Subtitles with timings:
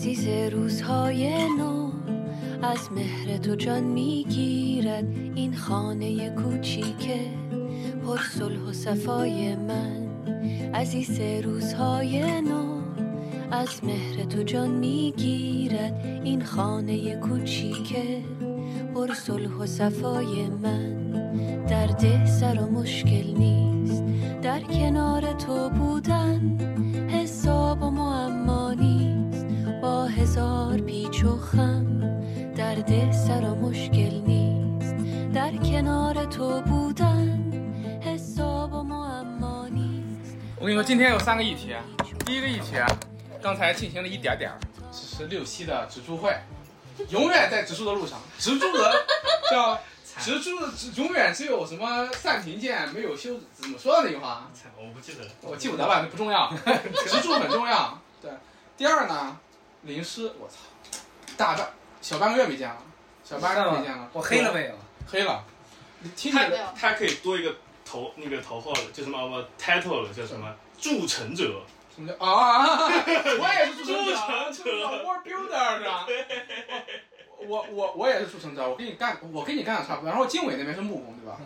[0.00, 1.90] عزیز روزهای نو
[2.62, 7.20] از مهر تو جان می‌گیرد این خانه کوچیکه
[8.06, 10.08] پر صلح و صفای من.
[10.74, 12.80] عزیز روزهای نو
[13.50, 18.22] از مهر تو جان می‌گیرد این خانه کوچیکه
[18.94, 21.10] پر صلح و صفای من.
[21.66, 24.04] درد سر و مشکل نیست
[24.42, 26.58] در کنار تو بودن
[32.89, 34.95] درد سر و مشکل نیست
[35.33, 37.53] در کنار تو بودن
[38.01, 41.75] حساب و معما نیست我跟你说，今天有三个议题。
[42.25, 42.77] 第一个议题，
[43.39, 44.57] 刚才进行了一点点儿，
[44.91, 46.35] 只是六期的植株会，
[47.09, 48.19] 永远在植树的路上。
[48.39, 49.05] 植株的
[49.51, 49.79] 叫
[50.19, 54.49] 植株的，永远只有什么善贫贱，没有修，怎么说的那句话？
[54.75, 55.29] 我不记得了。
[55.43, 56.51] 我记不得了，那不重要。
[57.05, 58.01] 植株很重要。
[58.19, 58.31] 对，
[58.75, 59.37] 第二呢，
[59.83, 60.55] 淋湿，我操，
[61.37, 61.67] 大半
[62.00, 62.76] 小半个月没见了，
[63.22, 64.08] 小半个月没见了。
[64.12, 64.74] 我黑了没有？
[65.06, 65.44] 黑了。
[66.00, 66.46] 你听他
[66.78, 71.62] 他可以多一个头那个头号的，叫什么我 title 了，叫什么筑成者。
[71.94, 72.88] 什么叫啊？
[72.88, 75.82] 我也是筑筑成成者者，War Builder？
[77.46, 80.08] 我我我也是筑成者，我跟你干，我跟你干的差不多。
[80.08, 81.36] 然后经纬那边是木工，对吧？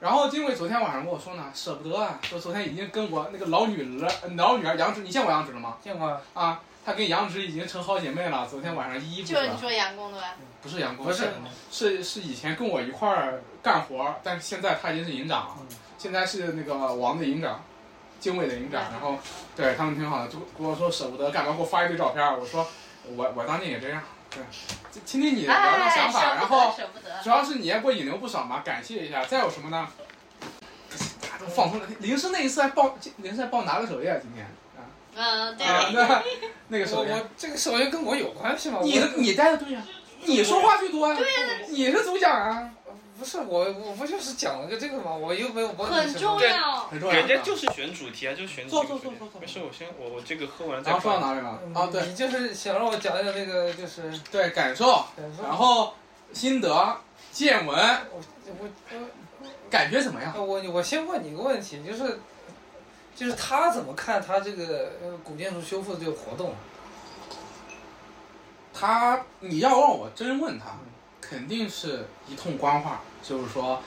[0.00, 5.76] 然后经纬昨天晚上跟我说呢，舍不得啊，说昨天已经跟我那个老女儿、老女儿杨植，你见过杨植了吗？
[5.82, 6.20] 见过啊？
[6.32, 8.44] 啊，她跟杨植已经成好姐妹了。
[8.50, 10.34] 昨天晚上依依不舍就是你，说杨工的吧？
[10.60, 11.28] 不是杨工，不是，
[11.70, 15.56] 是是以前跟我一块儿干活儿，但是现在他已经是营长了，
[15.96, 17.62] 现在是那个王的营长，
[18.18, 18.82] 经纬的营长。
[18.90, 19.16] 然后
[19.54, 22.36] 对他们挺好的，就跟我说舍不得，干嘛给我发一堆照片儿。
[22.36, 22.66] 我说
[23.14, 24.42] 我我当年也这样，对，
[24.90, 26.74] 就听听你聊聊哎，想法，然后。
[27.22, 29.24] 主要是你也给我引流不少嘛，感谢一下。
[29.24, 29.86] 再有什么呢？
[31.22, 34.50] 大家都放松了，林师那一次还报，林师还报拿个首页，今天啊
[35.16, 35.66] 嗯，对。
[35.66, 36.22] 啊，那
[36.68, 38.80] 那个我首页，我这个首先跟我有关系吗？
[38.82, 39.82] 你的你带的队啊，
[40.24, 42.70] 你说话最多啊，对啊，你是主讲啊。
[43.18, 45.12] 不是我我不就是讲了个这个吗？
[45.14, 46.86] 我又没有帮你很重要。
[46.86, 47.14] 很重要。
[47.14, 51.28] 人家就是选主题啊，就是选主题坐坐坐坐没事，我先我我这个喝完再然后说到放。
[51.28, 51.60] 哪里了？
[51.78, 55.04] 啊，对你就是想让我讲讲那个就是对，感受，
[55.42, 55.92] 然后
[56.32, 56.96] 心得、
[57.30, 57.76] 见闻，
[58.10, 59.06] 我我我
[59.68, 60.32] 感觉怎么样？
[60.34, 62.18] 我我我先问你一个问题，就是
[63.14, 66.54] 就是他怎么看他这个呃古建筑修复的这个活动？
[68.72, 70.78] 他，你要让我真问他，
[71.20, 73.82] 肯定是一通官话，就是说，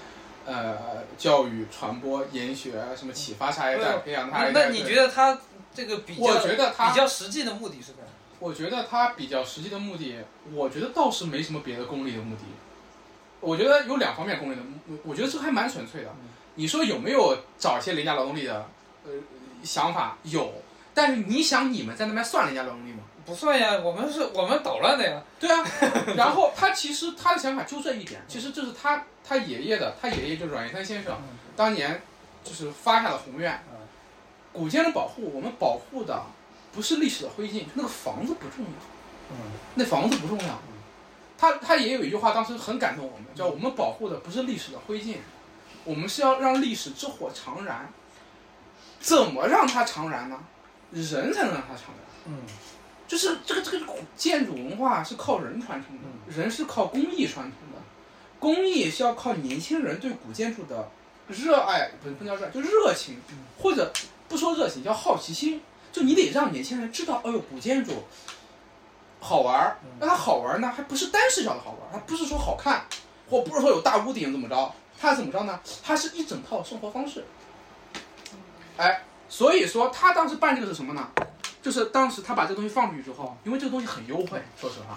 [0.45, 4.67] 呃，教育、传播、研学，什么启发下一代，培养他一代。
[4.67, 5.39] 那你觉得他
[5.73, 7.97] 这个比较我觉得他比较实际的目的是什么？
[8.39, 10.17] 我觉得他比较实际的目的，
[10.53, 12.41] 我觉得倒是没什么别的功利的目的。
[13.39, 16.09] 我觉得有两方面功利的目，我觉得这还蛮纯粹的。
[16.55, 18.69] 你说有没有找一些廉价劳动力的
[19.05, 19.11] 呃
[19.63, 20.17] 想法？
[20.23, 20.53] 有，
[20.93, 22.99] 但是你想你们在那边算人家劳动力吗？
[23.25, 25.21] 不算呀，我们是我们捣乱的呀。
[25.39, 25.63] 对啊，
[26.17, 31.15] 然后他其实他的想法就这一点，其实这是他他爷爷的，他爷爷就是阮元三先生
[31.55, 32.01] 当年
[32.43, 33.63] 就是发下的宏愿。
[34.51, 36.21] 古建的保护，我们保护的
[36.73, 39.37] 不是历史的灰烬，那个房子不重要，嗯
[39.75, 40.59] 那房子不重要。
[41.37, 45.15] 他他也有一句话，当时很感动我们，叫我们保护的不是历史的灰烬，
[45.85, 47.89] 我们是要让历史之火长燃。
[49.03, 50.39] 怎么让它长燃呢？
[50.91, 52.05] 人才能让它长燃。
[52.25, 52.37] 嗯
[53.05, 57.77] 就是这个这个古建筑文化是靠人传承的，人是靠工艺传承的，
[58.39, 60.89] 工艺是要靠年轻人对古建筑的
[61.27, 63.19] 热爱，不是不叫热爱，就热情，
[63.59, 63.91] 或者
[64.27, 65.61] 不说热情，叫好奇心。
[65.91, 68.03] 就你得让年轻人知道，哎呦，古建筑
[69.19, 69.77] 好玩儿。
[69.99, 72.85] 那它好玩儿呢，还不是单视角的好玩儿，它不是说好看，
[73.29, 75.59] 或不是说有大屋顶怎么着，它怎么着呢？
[75.83, 77.23] 它是一整套生活方式。
[78.77, 81.09] 哎，所以说他当时办这个是什么呢？
[81.61, 84.95] 就是当时他把这个东西放出去之后，因为这个东西很优惠，说实话，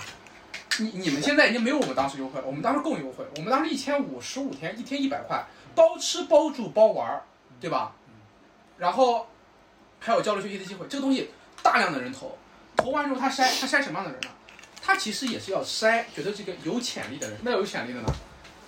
[0.78, 7.22] 你你们现在已经没有我们当时优惠了，我们当时更优惠，我们当时一千五十五天，一天一百块，包吃包住包玩儿，
[7.60, 7.92] 对吧？
[8.78, 9.28] 然后
[10.00, 11.30] 还有交流学习的机会，这个东西
[11.62, 12.36] 大量的人投，
[12.77, 14.28] 投完之后他筛，他筛什么样的人呢？
[14.83, 18.09] 他其实也是要筛，觉得这个有潜力的人，什么叫有潜力的呢？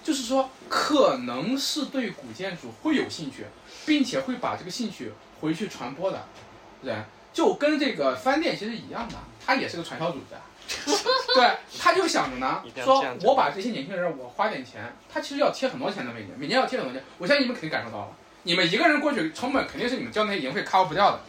[0.03, 3.45] 就是说可能是对古建筑会有兴趣，
[3.89, 6.25] 并且会把这个兴趣回去传播的
[6.83, 7.05] 人。
[7.33, 9.15] 就跟这个饭店其实一样的，
[9.45, 10.35] 他也是个传销组织，
[11.35, 17.01] 对，他就想着呢说我把这些年轻人，我花点钱，他其实要贴很多钱的每年，每年要贴很多钱。
[17.19, 18.09] 我相信你们肯定感受到了，
[18.43, 21.21] 你们一个人过去成本肯定是你们交那些营费 cover 不掉的，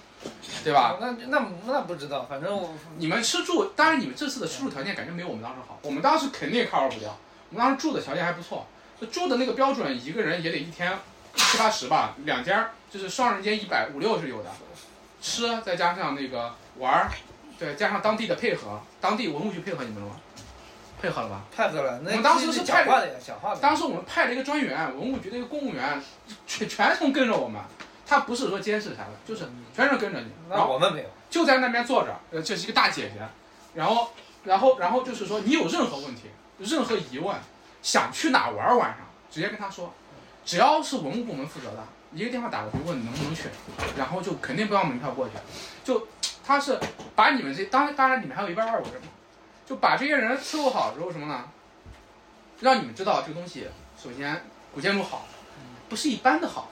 [0.63, 0.97] 对吧？
[0.99, 7.15] 那那那不知道，反正我你们吃住，当然你们这次的吃住条件感觉没有我们当时好，我们当时肯定 cover 不掉，
[7.51, 8.65] 我们当时住的条件还不错，
[8.99, 10.97] 就住的那个标准，一个人也得一天
[11.35, 14.49] 七八十吧，两间儿就是双人间一百五六是有的，
[15.21, 17.09] 吃再加上那个玩儿，
[17.57, 20.15] 对，加上当地的配合，当地文物局配合你们了吗？
[21.01, 21.41] 配合了吧？
[21.55, 23.61] 配合了，那我们当时是派的呀，讲话的。
[23.61, 26.03] 当时我们派了一个专员，文物局的一个公务员，
[26.45, 27.61] 全全程跟着我们。
[28.05, 30.31] 他不是说监视啥的，就是全程跟着你。
[30.49, 33.21] 然后那我们没有，就在那边坐着，呃，这是一个大姐姐。
[33.75, 34.09] 然后，
[34.43, 36.23] 然后，然后就是说，你有任何问题、
[36.57, 37.37] 任何疑问，
[37.83, 39.93] 想去哪玩晚上，直接跟他说，
[40.49, 43.43] 只要是文物部门负责的，一个电话打过去问能不能去，
[43.95, 45.35] 然后就肯定不要门票过去。
[45.83, 46.07] 就
[46.43, 46.79] 他是
[47.15, 49.09] 把你们这当当然你们还有一半外国人嘛，
[49.63, 51.43] 就把这些人伺候好之后什么呢？
[52.61, 54.43] 让你们知道这个东西，首先
[54.73, 55.27] 古建筑好，
[55.87, 56.71] 不是一般的好，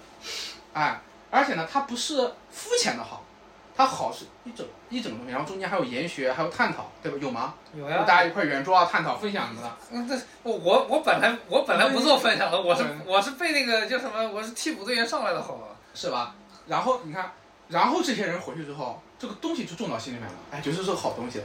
[0.74, 2.16] 哎，而且呢，它不是
[2.50, 3.24] 肤浅的好，
[3.78, 7.18] 它好是一整一整个东西，然后中间还有研学，还有探讨，对吧？
[7.22, 7.54] 有吗？
[7.76, 8.04] 有呀。
[8.08, 9.78] 大家一块圆桌啊，探讨、分享什么的。
[9.92, 15.68] 嗯，这我我我本来我本来不做分享的，我是嗯我是被那个叫什么，我是替补队员上来的，好吧？
[15.94, 16.34] 是吧？
[16.66, 17.32] 然后你看，
[17.68, 21.44] 然后这些人回去之后，这个东西就种到心里面了，哎，觉得是个好东西，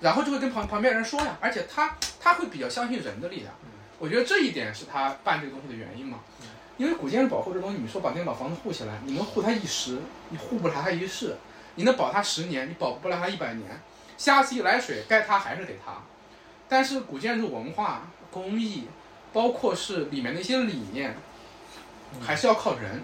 [0.00, 3.52] 然后就会跟旁旁边人说呀，而且他他会比较相信人的力量，
[3.98, 6.20] 我觉得这一点是他办这个东西的原因嘛。
[6.78, 9.98] 因为古建筑保护这东西，你说把那把房子护起来，你能护它一时，
[10.28, 11.30] 你护不了它一世；
[11.78, 13.80] 你能保它十年，你保不了它一百年。
[14.16, 15.92] 下次一来水，该它还是得它。
[16.68, 18.02] 但是古建筑文化、
[18.32, 18.88] 工艺，
[19.32, 21.16] 包括是里面的一些理念，
[22.20, 23.00] 还是要靠人，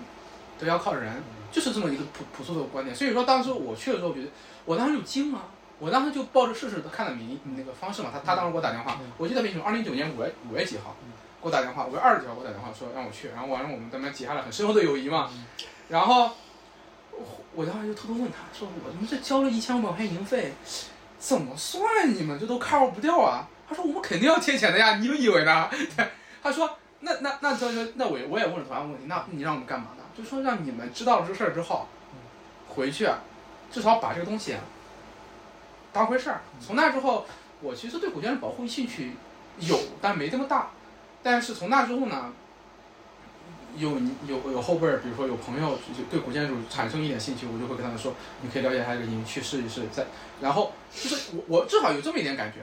[0.59, 1.23] 都要靠人，
[1.53, 2.95] 就是这么一个朴朴素的观点。
[2.95, 4.29] 所以说，当时我去的时候，我觉得
[4.65, 5.41] 我当时就惊了，
[5.79, 8.11] 我当时就抱着试试看的名那个方式嘛。
[8.13, 9.63] 他他当时给我打电话，我记得为什么？
[9.65, 10.97] 二零一九年五月五月几号
[11.41, 15.31] 给我打电话，五月二十几号给我打电话说让我去，然后完了我们咱们结下了很深厚的友谊嘛。
[15.89, 16.33] 然后
[17.17, 17.25] 我
[17.55, 20.53] 我当时就偷偷问他说：“我们这交了一千五百块钱营费，
[21.19, 21.83] 怎么算
[22.15, 26.07] 你们这都 cover 不掉啊？”他说：“我们肯定要贴钱的呀，你们以为呢？”对，
[26.43, 30.03] 他说：“那那那这就那我也我也问了同样问题，那你让我们干嘛呢？
[30.17, 31.87] 就说让你们知道了这事儿之后，
[32.69, 33.19] 回去啊
[33.73, 34.61] 至少把这个东西啊
[35.93, 36.43] 当回事儿。
[36.61, 37.27] 从那之后，
[37.61, 39.13] 我其实对古建筑保护兴趣
[39.59, 40.71] 有，但没这么大。
[41.23, 42.33] 但是从那之后呢，
[43.77, 43.91] 有
[44.27, 49.83] 有有后辈儿，比如说有朋友就对古建筑产生一点兴趣，我就会跟他们说，你可以了解一下这个营，去试一试。
[49.93, 50.05] 再
[50.41, 52.61] 然后就是我我至少有这么一点感觉。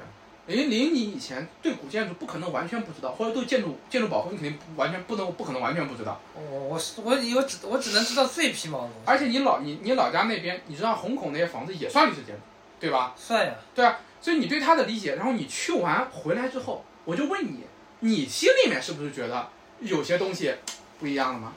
[0.48, 6.20] 零零你以前对古建筑不可能完全不知道，或者对建筑建筑保护你肯定完全不能不可能完全不知道。
[6.36, 12.42] 我我是我我只我只能知道最皮毛的而且你老你你老家那边，你知道虹口那些房子也算历史建筑，
[12.80, 13.14] 对吧？
[13.16, 13.54] 算呀。
[13.76, 17.60] 对啊，所以你对它的理解，然后你去完回来之后，我就问你，
[18.00, 19.48] 你心里面是不是觉得
[19.80, 20.56] 有些东西
[21.02, 21.52] 不一样的吗？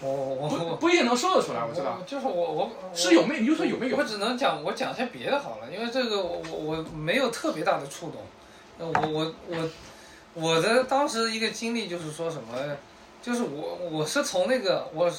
[0.00, 4.04] 我我不我不一定能说得出来，我知道就是我我我是有没，你就说有没有我？
[4.04, 8.22] 只能讲我讲一下别的好了，因为这个我我我没有特别大的触动。
[8.78, 9.70] 那我我我
[10.34, 12.56] 我的当时一个经历就是说什么，
[13.20, 15.12] 就是我我是从那个我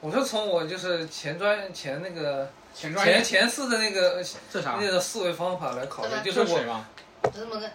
[0.00, 4.22] 我是从我就是前专前那个前专前前四的那个
[4.52, 4.76] 这啥？
[4.78, 6.86] 那个思维方法来考虑，就我这是谁吗？
[7.34, 7.70] 这么个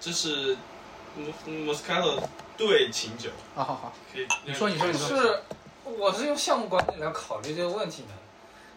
[0.00, 0.56] 这是
[1.14, 1.32] 莫
[1.66, 2.20] 莫斯卡托
[2.56, 4.26] 对琴酒，好，好好，可以。
[4.44, 5.40] 你说你说你说，是
[5.84, 8.08] 我是用项目管理来考虑这个问题的。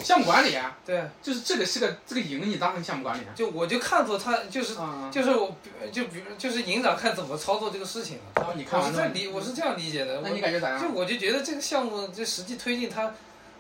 [0.04, 3.34] 项目管理啊，对，就是这个是个这个营，你当成项目管理啊？
[3.36, 5.56] 就我就看作他就是啊，就是我
[5.92, 8.24] 就比如就是营长看怎么操作这个事情了。
[8.36, 10.22] 然后你看我是这理我是这样理解的。
[10.22, 10.80] 那你感觉咋样？
[10.80, 13.12] 就我就觉得这个项目这实际推进它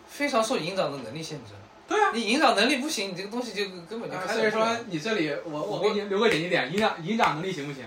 [0.08, 1.54] 非常受营长的能力限制。
[1.88, 2.12] 对啊。
[2.14, 7.84] 你营长能力不行，你这个东西就根本就所以说你这里我我我给你留个紧急点，营长营长能力行不行？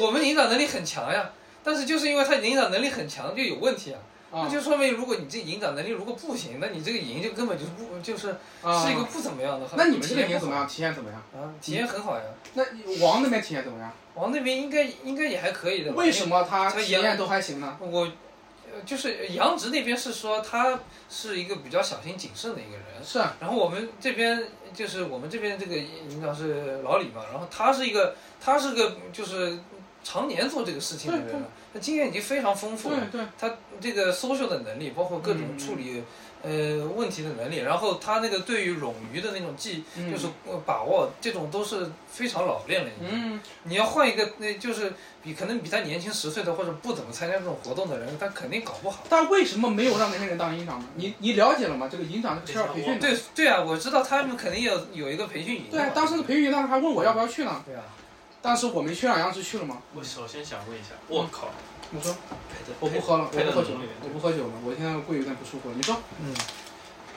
[0.00, 1.30] 我们营长能力很强呀，
[1.66, 3.98] 但是就是因为他营长能力很强就有问题啊。
[4.32, 9.66] 啊那就说明如果你这营长能力如果不行，那你这个营就根本就是不就是啊是一个不怎么样的。
[9.76, 10.66] 那你们这个营怎么样？
[10.66, 11.22] 体验怎么样？
[11.34, 11.52] 啊？
[11.60, 12.22] 体验很好呀。
[12.54, 12.64] 那
[13.00, 13.92] 王那边体验怎么样？
[14.14, 15.98] 王那边应该应该也还可以的吧。
[15.98, 17.76] 为什么他他体验都还行呢？
[17.80, 24.42] 我，呃，就是杨直那边是说他是一个比较小心谨慎的一个人，是啊，然后我们这边
[24.74, 29.58] 就是我们这边这个营长是老李嘛，然后他是一个他是个就是
[30.06, 36.04] 常年做这个事情的人了，他经验已经非常丰富了，对对，他这个 social 的能力，包括各种嗯处理、
[36.42, 42.90] 呃问题的能力，然后他那个对于冗余的那种技，嗯就是呃把握，这种都是非常老练了。
[43.00, 44.92] 嗯，你要换一个，那就是
[45.24, 49.02] 比可能比他年轻十岁的或者不怎么参加这种活动的人，他肯定搞不好。
[49.08, 50.86] 但为什么没有让那些人当营长呢？
[50.94, 51.88] 你你了解了吗？
[51.90, 53.00] 这个营长是需要培训的。
[53.00, 55.64] 对对啊，我知道他们肯定有有一个培训营。
[55.68, 57.60] 对啊，当时的培训营当时还问我要不要去呢。
[57.66, 57.82] 对啊，
[58.46, 59.82] 当时我没去，让杨直去了吗？
[59.92, 61.48] 我首先想问一下，我靠，
[61.90, 62.14] 你说。
[62.78, 63.70] 我不喝了，我不喝酒
[64.04, 65.74] 我不喝酒了，我现在胃有点不舒服了。
[65.74, 65.96] 你说。
[66.20, 66.32] 嗯，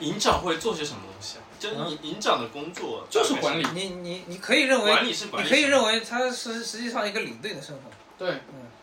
[0.00, 1.42] 营长会做些什么东西啊？
[1.56, 7.84] 就是营营长的工作就是管理，你你你可以认为，管理是管理，你可以认为他是实际上一个领队的身份。
[8.18, 8.40] 对，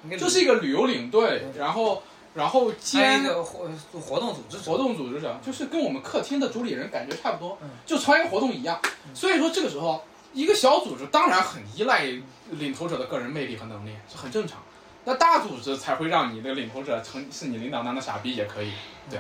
[0.09, 2.01] 嗯，就是一个旅游领队，然后
[2.33, 4.71] 然后兼一个活活动组织者。
[4.71, 8.79] 活动组织者，就是跟我们客厅的主理人感觉差不多嗯，就参与活动一样。
[9.13, 10.05] 所以说这个时候，
[10.37, 12.05] 一个小组织当然很依赖
[12.51, 14.59] 领头者的个人魅力和能力，是很正常。
[15.03, 18.71] 那大组织才会让你的领头者成是你领导当的傻逼也可以，
[19.09, 19.19] 对。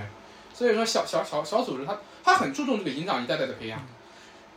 [0.53, 3.79] 所以说小小小小组织他他很注重这个营长一代代的培养。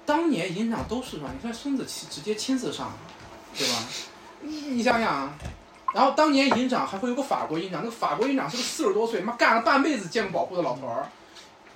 [0.05, 1.31] 当年营长都是吧？
[1.33, 2.93] 你看孙子亲直接亲自上，
[3.57, 3.75] 对吧？
[4.43, 5.35] 你你想想啊，
[5.95, 11.09] 然后当年营长还会有个法国营长，那个法国营长是个四十多岁，妈干了半辈子建筑保护的老头儿，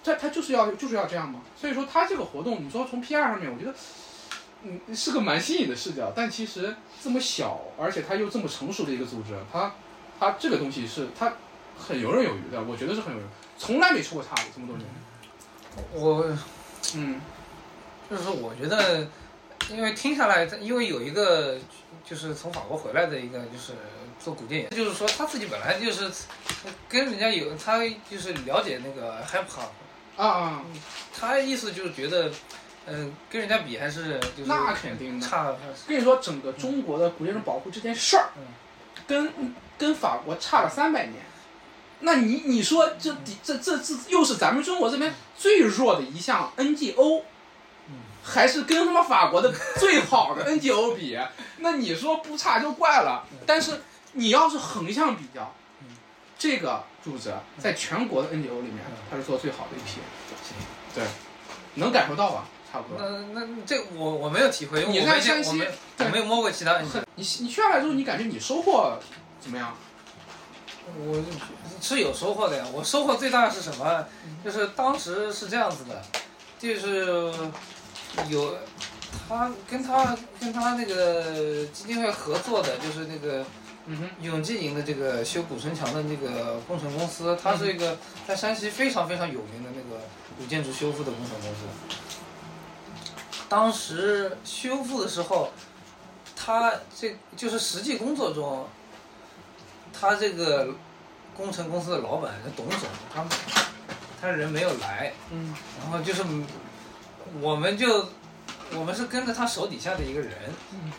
[0.03, 1.41] 他他就是要就是要这样嘛。
[1.57, 3.75] 所以说他这个活动，你说从 PR 上面，我觉得，
[4.65, 6.13] 嗯，是个蛮新颖的视角。
[6.17, 9.73] 但其实这么小，而且他又这么成熟的一个组织，他
[10.19, 11.33] 他这个东西是他
[11.79, 13.29] 很游刃有余的，我觉得是很有用，
[13.59, 14.89] 从来没出过岔子这么多年。
[15.93, 16.37] 我
[16.95, 17.21] 嗯
[18.09, 19.09] 就是说，我觉得，
[19.71, 21.59] 因为听下来，因为有一个
[22.05, 23.73] 就是从法国回来的一个就是
[24.23, 26.11] 做古电影，就是说他自己本来就是
[26.89, 27.79] 跟人家有他
[28.09, 30.65] 就是了解那个 hip hop，啊啊，
[31.13, 32.31] 他意思就是觉得，
[32.87, 35.27] 嗯、跟人家比还是就是那肯定的。
[35.27, 35.55] 差，
[35.89, 38.43] 跟你说，整个中国的古建筑保护这件事儿嗯，
[39.07, 39.33] 跟
[39.79, 41.17] 跟法国差了三百年。
[42.01, 47.23] 那你你说这这这这又是咱们中国这边最弱的一项 NGO，
[48.23, 51.19] 还是跟他妈法国的最好的 NGO 比？
[51.59, 53.25] 那你说不差就怪了。
[53.47, 53.81] 但是
[54.13, 55.55] 你要是横向比较，
[56.39, 60.01] 这个柱子在全国的 NGO 里面，它是做最好的一批。
[60.95, 61.05] 对，
[61.75, 62.45] 能感受到吧？
[62.75, 63.09] 差不多。
[63.33, 65.63] 那那这我我没有体会，因为你我没在山西
[65.99, 68.99] 我没有摸过其他你你去下来之后，你感觉你收获
[69.41, 69.77] 怎么样？
[70.99, 71.23] 我
[71.81, 72.67] 是有收获的呀。
[72.75, 74.05] 我收获最大的是什么？
[74.45, 76.03] 就是当时是这样子的，
[76.59, 77.33] 就是
[78.29, 78.57] 有
[79.29, 83.45] 他跟他跟他那个基金会合作的，就是那个
[83.87, 90.03] 嗯哼，永济营的这个修古城墙的那个工程公司，它是一个在山西非常非常有名的那个
[90.37, 91.61] 古建筑修复的工程公司。
[93.49, 95.51] 当时修复的时候，
[96.35, 98.67] 他这就是实际工作中，
[99.93, 100.75] 他这个
[101.37, 103.25] 工程公司的老板董总，他
[104.21, 106.25] 他人没有来，嗯然后就是
[107.41, 108.09] 我们就
[108.73, 110.33] 我们是跟着他手底下的一个人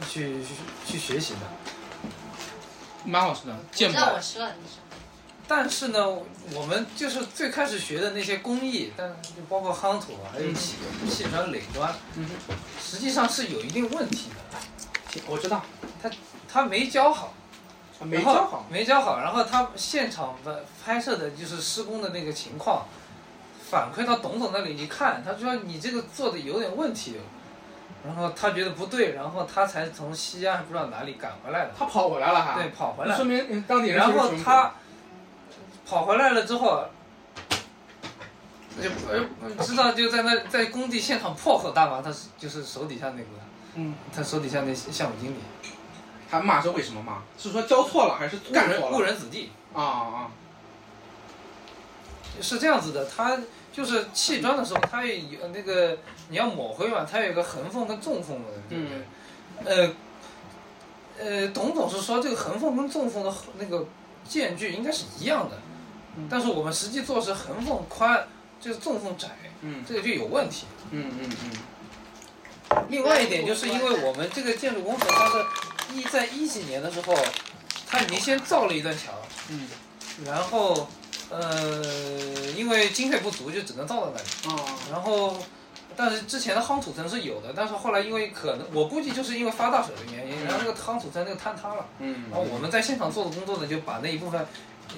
[0.07, 0.53] 去去
[0.85, 1.39] 去学习的。
[3.03, 4.21] 蛮好吃的，鉴宝知道我。
[4.21, 4.85] 说了你说。
[5.47, 6.07] 但是呢，
[6.53, 10.77] 我们就是最开始学的那些工艺，但就包括夯土啊，还有砌
[11.09, 12.27] 砌砖、垒砖，嗯
[12.81, 15.21] 实际上是有一定问题的。
[15.27, 15.63] 我知道，
[16.01, 16.09] 他
[16.51, 17.33] 他没教好，
[18.01, 18.65] 没教好。
[18.69, 22.85] 没教好，然后他现场的拍摄的就是施工的那个情况，
[23.69, 27.15] 反馈到董总那里一看，他说你这个做的有点问题，
[28.05, 32.55] 然后他觉得不对，然后他才从西安还不知道哪里赶回来的，他跑回来了哈。
[32.55, 34.73] 对，，跑回来说，明嗯当地人然后他
[35.86, 36.86] 跑回来了之后，
[38.82, 43.27] 就呃知道就在那在工地现场破口大骂，他是就是手底下那个
[43.75, 45.38] 嗯，他手底下那项目经理，
[46.30, 47.22] 他骂是为什么骂？
[47.38, 49.06] 是说教错了还是误人误干错了？
[49.06, 49.51] 人子弟。
[49.74, 50.32] 啊啊
[52.42, 53.39] 是这样子的，他
[53.72, 55.98] 就是砌砖的时候，他也有那个
[56.30, 59.06] 你要抹灰嘛，他有一个横缝跟纵缝的，对不对？
[59.63, 59.94] 呃
[61.18, 63.86] 呃，董总是说这个横缝跟纵缝的那个
[64.27, 65.58] 间距应该是一样的，
[66.17, 66.27] 嗯。
[66.29, 68.27] 但是我们实际做是横缝宽，
[68.60, 69.29] 就是纵缝窄，
[69.62, 69.84] 嗯。
[69.88, 70.65] 这个就有问题。
[70.91, 71.51] 嗯嗯嗯。
[72.89, 77.15] 另外一点就是因为我们这个建筑工程，它是一在一几年的时候，
[77.88, 79.13] 它已经先造了一段墙，
[79.50, 79.67] 嗯。
[80.25, 80.88] 然后
[81.29, 81.81] 呃
[82.55, 84.62] 因为经费不足，就只能造到那里。
[84.91, 85.38] 然后，
[85.95, 92.24] 但是之前的夯土层是有的，但是后来因为可能我估计就是因为发大水的原因，然后那个夯土层那个坍塌了，嗯。
[92.31, 94.45] 然后我们在现场做的工作呢，就把那一部分，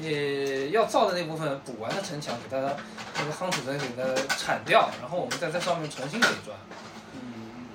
[0.02, 2.62] 呃，要造的那部分补完的城墙给它
[3.18, 6.58] 那个夯土层给它铲掉，然后我们再在上面重新垒砖。
[7.14, 7.68] 嗯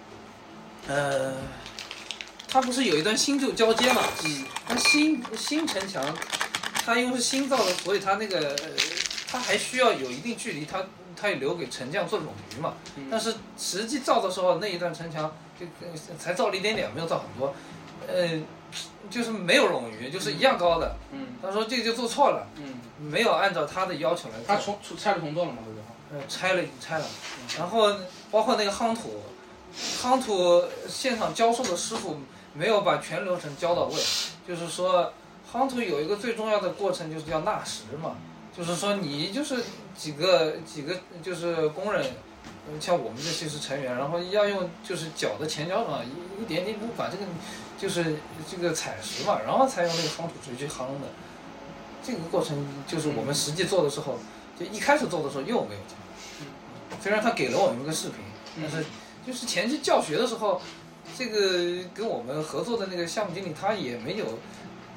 [0.88, 1.34] 呃，
[2.48, 4.02] 它不是有一段新旧交接嘛？
[4.24, 6.02] 嗯那新新城墙，
[6.84, 8.70] 它因为是新造的，所以它那个呃，
[9.28, 10.84] 它还需要有一定距离，它
[11.20, 12.26] 它也留给沉降做冗
[12.56, 12.74] 余嘛。
[12.96, 15.88] 嗯但是实际造的时候，那一段城墙就呃
[16.18, 17.54] 才造了一点点，没有造很多，
[18.06, 18.28] 呃，
[19.10, 20.96] 就是没有冗余，就是一样高的。
[21.12, 25.58] 嗯他说这个就做错了，嗯，没有按照他的要求来他做，重重拆了重做了吗？
[25.64, 26.20] 对不对？
[26.20, 27.04] 呃，拆了拆了，
[27.58, 27.94] 然后
[28.30, 29.22] 包括那个夯土，
[30.00, 32.18] 夯土现场教授的师傅
[32.54, 33.94] 没有把全流程教到位，
[34.46, 35.12] 就是说
[35.52, 38.16] 夯土有一个最重要的过程就是叫纳石嘛，
[38.56, 39.64] 就是说你就是
[39.96, 42.04] 几个几个就是工人。
[42.64, 47.24] 呃像我们这些是成员，然后要用就是脚的前脚掌一一点点把这个
[47.82, 48.14] 就是
[48.48, 51.08] 这个采石嘛，然后才用那个夯土锤去夯的。
[52.00, 54.20] 这个过程就是我们实际做的时候，
[54.56, 57.00] 就一开始做的时候又没有讲。
[57.00, 58.18] 虽然他给了我们一个视频，
[58.60, 58.86] 但是
[59.26, 60.62] 就是前期教学的时候，
[61.18, 64.38] 这个跟我们合作的那个项目经理他也没有，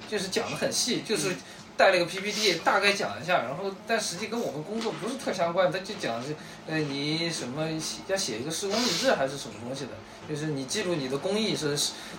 [0.07, 1.35] 就是讲的很细，就是
[1.77, 6.35] 带了个 PPT 大概讲一下，然后但实际跟我们工作不是特相关，他就讲是
[6.67, 7.67] 呃你什么
[8.07, 9.91] 要写一个施工日志还是什么东西的，
[10.29, 11.77] 就是你记录你的工艺是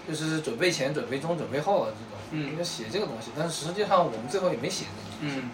[0.08, 2.58] 就是准备前、准备中、准备后的这种，嗯。
[2.58, 4.84] 要写这个东西，但是实际上我们最后也没写
[5.20, 5.40] 这个东西。
[5.40, 5.50] 嗯。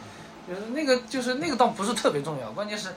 [0.49, 2.89] 就是那个，就是那个倒不是特别重要，关键是，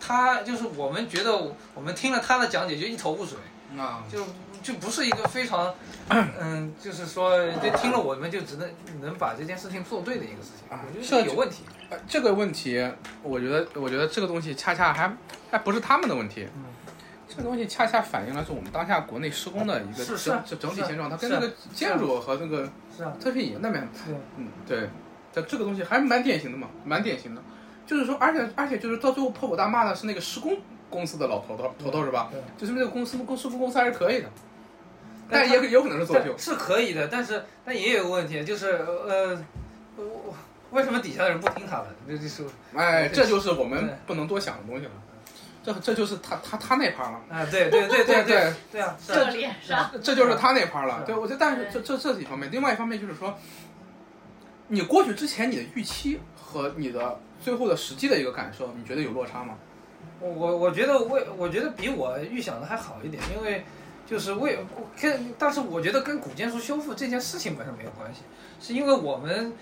[0.00, 3.38] 他就是我们觉得我们听了他的讲解就一头雾水，
[3.78, 4.24] 啊，就
[4.62, 5.74] 就不是一个非常，
[6.10, 8.68] 嗯，就是说就听了我们就只能
[9.00, 11.64] 能把这件事情做对的一个事情，啊我觉得是这问题。
[11.90, 12.88] 呃这个问题，
[13.22, 15.12] 我觉得，我觉得这个东西恰恰还
[15.50, 16.64] 还不是他们的问题，嗯。
[17.28, 24.90] 这个东西恰恰反映了是我们当下国内施工的一个是是整体现状，它跟那个建筑和那个是啊，特聘营那边，对，嗯，对，
[25.32, 27.40] 这这个东西还蛮典型的嘛，蛮典型的，
[27.86, 30.58] 就是说，而且而且就是到最后破口大骂的是那个施工
[30.90, 32.30] 公司的老头头头头是吧？
[32.32, 32.40] 对。
[32.58, 34.28] 就是那个公司公施工公司还是可以的，
[35.30, 36.36] 但也也有可能是作秀。
[36.36, 38.72] 是可以的，但是但也有个问题，就是
[39.06, 39.42] 呃，
[39.96, 40.34] 我我
[40.72, 41.86] 为什么底下的人不听他的？
[42.08, 42.44] 这就是
[42.74, 44.92] 哎，这就是我们不能多想的东西了。
[45.62, 51.02] 这这就是他他他那趴了，啊，对对对对对 对啊，是啊这脸上，这就是他那趴了。
[51.04, 53.36] 对，我觉得，但是这这这是一方面，另外一方面就是说，
[54.68, 59.54] 你过去之前你的预期和你的最后的实际的一个感受，你觉得有落差吗？
[60.18, 63.62] 我我我觉得为我觉得比我预想的还好一点，因为
[64.10, 64.58] 就是为
[65.00, 68.22] 跟，但是我觉得跟古建筑修复这件事情本身没有关系，
[68.60, 69.52] 是因为我们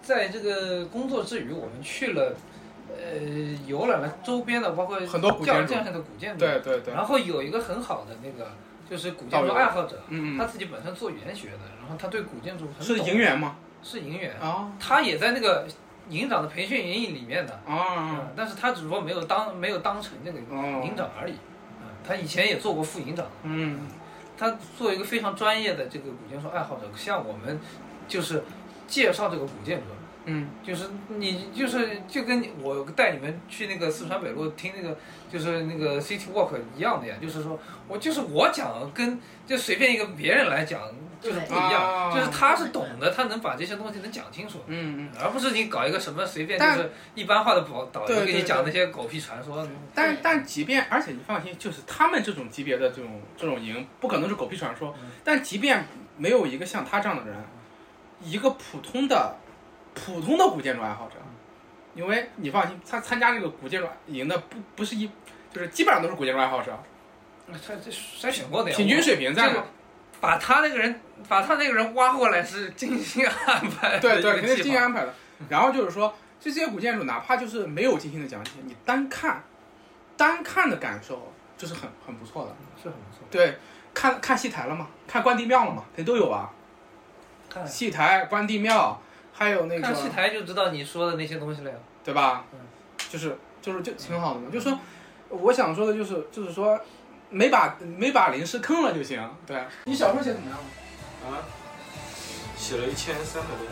[0.00, 2.32] 在这个工作之余，我们去了
[2.88, 3.20] 呃
[3.66, 8.52] 游览了周边的，包括很多古建筑的古建筑，对对对，然后有一个很好的那个
[8.88, 13.56] 就是古建筑爱好者，嗯嗯，他自己本身做园学的，然后他对古建筑很是懂营园吗？
[13.82, 15.66] 是营园，啊他也在那个
[16.08, 21.32] 营长的培训营里面的，啊嗯，但是他只不过没有当没有当成那个哦营长而已。
[21.32, 21.38] 嗯，
[22.06, 23.80] 他以前也做过副营长，嗯。
[24.38, 27.58] 他做一个非常专业的这个古建筑爱好者，像我们
[28.06, 28.44] 就是
[28.86, 29.84] 介绍这个古建筑，
[30.26, 30.50] 嗯。
[30.62, 34.98] 就是你就是就跟我带你们去那个四川北路听那个
[35.32, 40.82] 就是那个 City Walk 一样的呀，就是说我就是我讲跟就随便一个别人来讲
[41.22, 41.95] 就是不一样，啊
[42.26, 44.62] 就是他是懂的，他能把这些东西能讲清楚。
[44.66, 45.10] 嗯嗯。
[45.22, 54.94] 而不是你搞一个什么随便就是一般化的导导游给你讲那些狗屁传说，但但即便，而且你放心，就是他们这种级别的这种这种营，不可能是狗屁传说。
[55.00, 55.84] 嗯但即便
[56.16, 57.36] 没有一个像他这样的人，
[58.22, 59.36] 一个普通的
[59.94, 61.16] 普通的古建筑爱好者，
[61.94, 65.10] 因为你放心，他参加这个古建筑营的不不是一，
[65.52, 66.78] 就是基本上都是古建筑爱好者，
[67.52, 68.76] 他这筛选过的呀。
[68.76, 69.66] 平均水平在这个嘛。
[70.20, 74.56] 把他那个人把他那个人挖过来是精心安排的对对，肯定。
[74.56, 75.14] 精心安排的。
[75.48, 79.42] 然后就是说，这些古建筑哪怕就是没有精心的讲解，你单看，
[80.16, 82.56] 单看的感受就是很很不错的。
[82.82, 83.26] 是很不错。
[83.30, 83.58] 对，
[83.92, 84.88] 看看戏台了吗？
[85.06, 85.84] 看关帝庙了吗？
[85.94, 86.52] 肯定都有吧。
[87.48, 89.00] 看戏台、关帝庙，
[89.32, 91.76] 还有那个看戏，台就知道你说的那些东西了呀。
[92.04, 92.60] 对吧嗯？
[93.10, 94.48] 就是就是就挺好的嘛。
[94.50, 94.78] 就是说，
[95.28, 96.80] 我想说的就是就是说，
[97.28, 99.36] 没把没把零食坑了就行。
[99.46, 101.36] 对你小说写怎么样了？
[101.36, 101.42] 啊，
[102.56, 103.66] 写了一千三百多。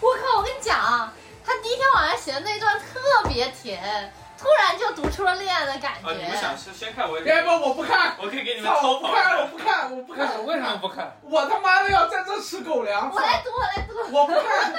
[0.00, 0.38] 我靠！
[0.38, 1.12] 我跟你讲啊，
[1.44, 6.62] 他第一天晚上写的那段特别甜，突然就读出了恋爱的感啊，你们想觉。
[6.62, 11.16] 先先看我也可以，别不，我不看，我可以给你们操，偷跑我不看，我不看，我不看，为什么为什么不看？
[11.22, 13.10] 我他妈的要在这吃狗粮！
[13.12, 14.16] 我来读，我来读。
[14.16, 14.72] 我不看，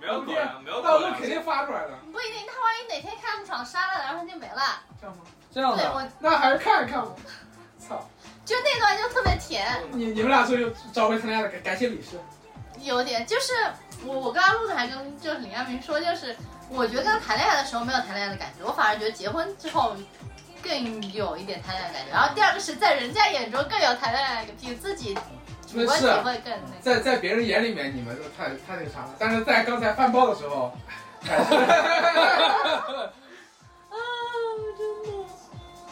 [0.00, 1.28] 没有狗粮，没有狗粮到时候肯。
[1.28, 1.90] 定发出来的。
[2.12, 4.80] 不一定，他万一哪天看不爽删了，然后他就没了。
[5.00, 5.22] 这样吗？
[5.58, 7.08] 对，这样的，我那还是看一看吧。
[7.80, 8.08] 操，
[8.44, 11.48] 就那段就特别甜，你你们俩最后找回谈恋爱的？
[11.50, 12.16] 感感谢李氏。
[12.80, 13.52] 有点就是
[14.06, 16.36] 我我刚刚录的还跟就是李亚明说，就是
[16.70, 19.96] 我觉得跟他谈恋爱的时候没有谈恋爱的感觉，我反而觉得结婚之后
[20.62, 22.12] 更有一点谈恋爱的感觉。
[22.12, 25.18] 然后第二个是在人家眼中更有谈恋爱的，比自己
[25.66, 26.80] 主观体会更那个。
[26.80, 29.12] 在在别人眼里面，你们都太太那个啥了。
[29.18, 30.72] 但是在刚才翻包的时候，
[31.26, 31.58] 还是 啊，
[34.78, 35.17] 真的。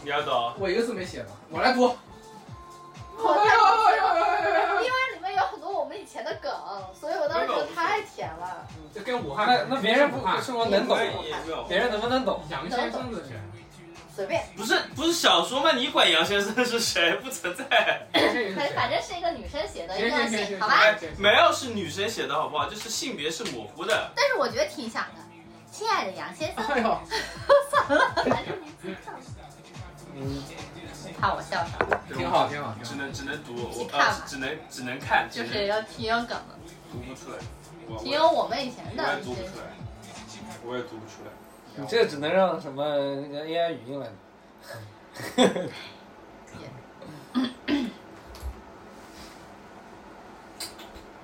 [0.07, 0.55] 你要懂？
[0.61, 1.81] 我一个字没写呢，我来读。
[1.81, 6.53] 因为里面有很多我们以前的梗，
[6.95, 8.64] 所以我当时觉得太甜了。
[8.95, 10.97] 这跟武汉那那别人不武汉是我能懂。
[11.69, 12.40] 别人能不能懂？
[12.49, 13.33] 杨先生的谁。
[14.14, 15.73] 随便，不是不是小说吗？
[15.73, 17.16] 你管杨先生是谁？
[17.16, 18.07] 不存在，
[18.55, 20.75] 反反正是一个女生写的一封信，行行行行，好吧？
[21.19, 22.71] 没有是女生写的好不好？
[22.71, 24.12] 就是性别是模糊的。
[24.14, 25.14] 但是我觉得挺想的。
[25.73, 27.01] 亲爱的杨先生，哎呦，
[27.69, 29.12] 算了，反正你自己唱。
[30.18, 30.42] 嗯，
[31.20, 31.79] 怕我笑场，
[32.16, 32.85] 挺好挺好挺好。
[32.85, 36.57] 只能只能读，我去看呃只能只能看，就是要挺有梗的。
[36.90, 37.38] 读不出来。
[37.88, 39.66] 我形容我们以前的我的也读不出来，
[40.64, 41.31] 我也读不出来。
[41.76, 42.83] 你这只能让什么
[43.16, 44.09] 那个 AI 语音来。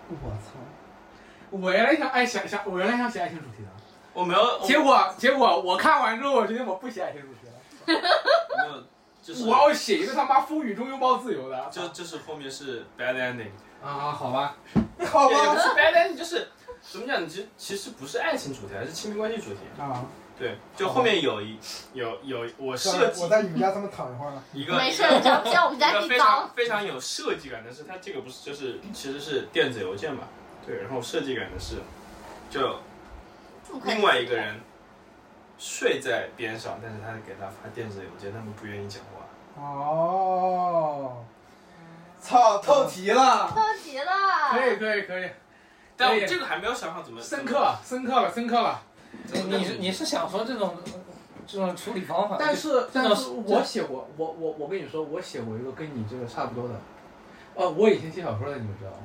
[0.09, 0.61] 我操！
[1.51, 3.69] 我原来想爱想想，我原来想写爱情主题的，
[4.13, 7.47] 我没有，结果结果我看完之后，我决定我不写爱情主题
[7.95, 8.01] 了，
[9.23, 11.69] 就是我要写一个他妈风雨中拥抱自由的。
[11.71, 13.51] 就就是后面是 bad ending，
[13.83, 14.57] 啊，好吧，
[15.07, 16.49] 好吧也不是 bad ending，就是
[16.81, 17.29] 怎么讲？
[17.29, 19.61] 其实其实不是爱情主题，还是亲密关系主题。
[19.79, 20.05] 啊，
[20.39, 21.57] 对，就后面有一
[21.93, 24.43] 有有我设计我在你们家他们躺一会儿了。
[24.53, 26.51] 一个没事，只要我们家一个非常。
[26.57, 30.25] 非常有设计感的是，它这个不是就是其实是电子邮件嘛？
[30.67, 31.77] 对，然后设计感的是，
[32.51, 32.81] 就
[33.85, 34.61] 另外一个人
[35.65, 39.63] 睡在边上，但是他给他发电子邮件，他们不愿意讲话。
[39.63, 41.25] 哦，
[42.21, 44.13] 操，透题了，透题了。
[44.51, 45.31] 可以可以可以，
[45.97, 48.83] 但我这个还没有想好怎么深刻了深刻了深刻了。
[49.33, 50.77] 你是你是想说这种
[51.47, 52.37] 这种处理方法？
[52.41, 56.75] 但是但是我写过，我我我跟你说，我写过一个跟你这个差不多的，
[57.55, 58.97] 呃，我以前写小说的，你们知道吗？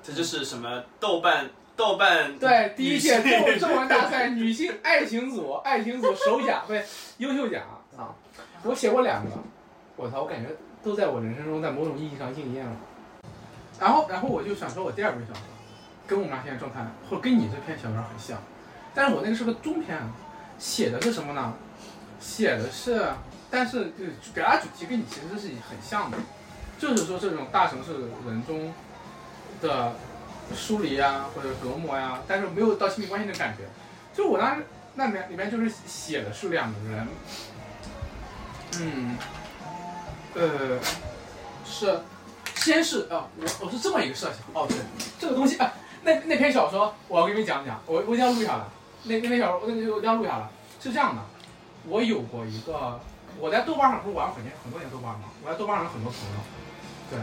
[0.00, 6.84] 这就是什么豆瓣豆瓣对，第一届女性中中文大赛女性爱情组，爱情组首奖不是
[7.18, 7.62] 优秀奖
[7.96, 8.10] 啊！
[8.64, 9.30] 我写过两个，
[9.94, 10.50] 我操，我感觉
[10.82, 12.72] 都在我人生中在某种意义上应验了。
[13.78, 15.40] 然后，然后我就想说，我第二本小说
[16.04, 18.36] 跟我们俩现在状态，或者跟你这篇小说很像，
[18.92, 19.96] 但是我那个是个中篇，
[20.58, 21.54] 写的是什么呢？
[22.18, 23.06] 写的是，
[23.48, 26.18] 但是就是表达主题跟你其实是很像的，
[26.76, 27.92] 就是说这种大城市
[28.26, 28.74] 人中
[29.62, 29.92] 的
[30.54, 33.64] 疏离啊，或者隔膜呀、但是没有到亲密关系的感觉。
[34.14, 37.08] 就我当时那里面里面就是写的是两个人，
[38.80, 39.16] 嗯，
[40.34, 40.78] 呃，
[41.64, 42.00] 是
[42.54, 44.76] 先是啊、我我是这么一个设想哦，对，
[45.18, 48.64] 这个东西啊，那那篇小说我要给你们讲讲，我我一定要录下来，
[49.04, 50.48] 那那篇小说我我一定要录下来，
[50.80, 51.22] 是这样的，
[51.86, 52.98] 我有过一个，
[53.38, 56.36] 我在豆瓣上不是玩很年很多年豆瓣嘛，我在豆瓣上有很多朋友，
[57.10, 57.18] 对。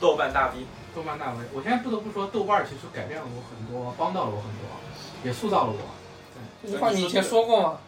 [0.00, 4.68] 豆瓣大 V，豆瓣大 V，我现在不得不说，豆瓣其实改变了我很多，帮到了我很多，
[5.24, 5.78] 也塑造了我。
[6.62, 7.78] 这句话你以前说过吗？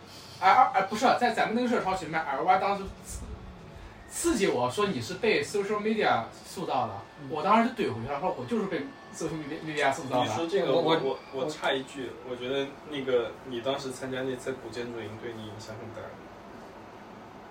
[0.40, 3.20] 而而而不是在咱们那个社超群里面，L Y 当时刺
[4.10, 6.94] 刺激我说你是被 social media 塑造的，
[7.30, 8.80] 我当时就怼回去了，说我就是被
[9.14, 10.26] social media media 塑造的。
[10.26, 16.08] 你说这个，我我我我我插一句，我觉得那个你当时参加那次古建筑营对你影响很大。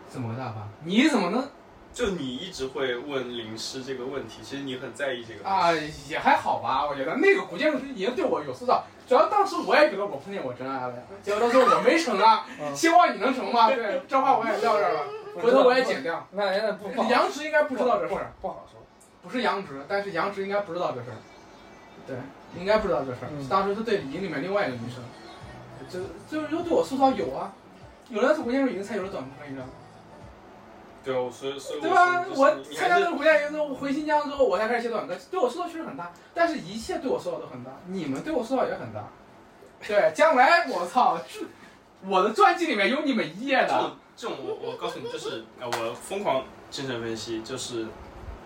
[0.08, 0.68] 怎么个大法？
[0.84, 1.50] 你怎么能
[1.96, 5.50] 就你一直会问林师这个问题，其实你很在意这个。
[5.50, 5.72] 啊？
[6.10, 13.72] 也还好吧，我觉得那个古建筑师也对我有塑造，主要当时我也觉得我碰见我真爱了，结果到时候我没成啊，嗯希望你能成吧。
[13.72, 15.00] 对， 这话我也撂这儿了，
[15.42, 16.28] 回头我也剪掉。
[16.32, 18.82] 那那不杨直应该不知道这事儿，不好说。
[19.24, 21.18] 不是杨直，但是杨直应该不知道这事儿。
[22.06, 22.18] 对，
[22.60, 23.30] 应该不知道这事儿。
[23.32, 25.02] 嗯当时他对营里面另外一个女生，
[25.90, 27.54] 就就是说对我塑造有啊，
[28.10, 29.72] 有了这古建筑营才有了短部分，你知道吗？
[31.06, 32.26] 对，我所以所以对吧？
[32.36, 39.08] 我参加这个古建筑营之后，回新疆之后，我才开始写短歌，对我塑造确实很大，但是一切对我塑造都很大，你们对我塑造也很大。
[39.88, 41.42] 对，将来我操，这
[42.10, 43.68] 我的传记里面有你们一页的。
[43.68, 47.86] 这种这种我我告诉你，就是呃我疯狂精神分析，就是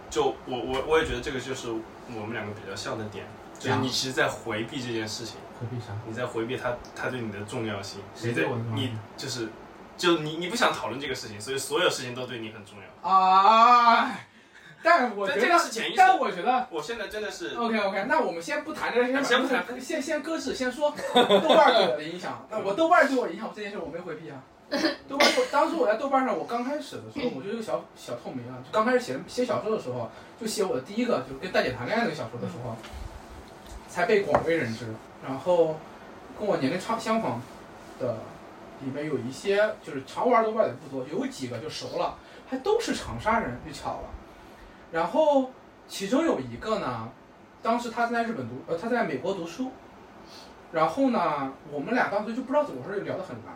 [0.09, 3.25] 就我我我也觉得这个就是我们两个比较像的点，
[3.57, 5.93] 就是你其实在回避这件事情，回避啥？
[6.05, 9.47] 你在回避他，他对你的重要性，谁你在你对我的重要性就是
[9.99, 13.09] 就你你不想讨论这个事情，所以所有事情都对你很重要。
[13.09, 14.09] 啊，
[14.81, 22.47] 但我觉得个是但我觉得我现在真的是 OK OK，那我们先不谈这些，先不谈先先搁置，先说豆瓣 对我的影响。
[22.49, 24.41] 那我豆瓣对我影响这件事我没回避啊。
[25.09, 30.09] 豆瓣当时我在豆瓣上，我刚开始的时候，我就有个小小透明啊，就刚开始写写小说的时候，
[30.39, 32.77] 就写我的第一个就是跟大姐谈恋爱那个小说的时候，
[33.89, 34.85] 才被广为人知。
[35.27, 35.77] 然后
[36.39, 37.41] 跟我年龄差相仿
[37.99, 38.15] 的
[38.81, 42.17] 里面有一些就是常玩豆瓣的不多，有几个就熟了，
[42.49, 44.09] 还都是长沙人，就巧了。
[44.91, 45.51] 然后
[45.87, 47.09] 其中有一个呢，
[47.61, 49.71] 当时他在日本读，呃，他在美国读书，
[50.71, 53.53] 然后呢，我们俩当时就不知道怎么回事，就聊得很来。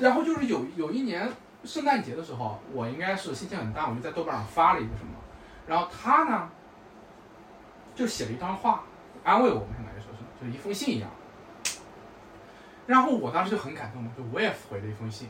[0.00, 1.28] 然后就是有有一年
[1.64, 5.12] 圣诞节的时候，我应该是心情很大，我就在豆瓣上发了一个什么，
[5.66, 6.48] 然后他呢，
[7.94, 8.82] 就写了一段话，
[9.22, 11.10] 安慰我们，相当于说是，就是一封信一样。
[12.86, 15.28] 然后我当时就很感动嘛，就我也回了一封信，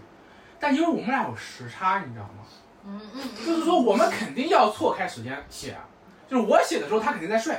[0.58, 2.44] 但因为我们俩有时差，你知道吗？
[2.84, 5.84] 嗯嗯，就是说我们肯定要错开时间写，啊
[6.28, 7.58] 就是我写的时候他肯定在睡，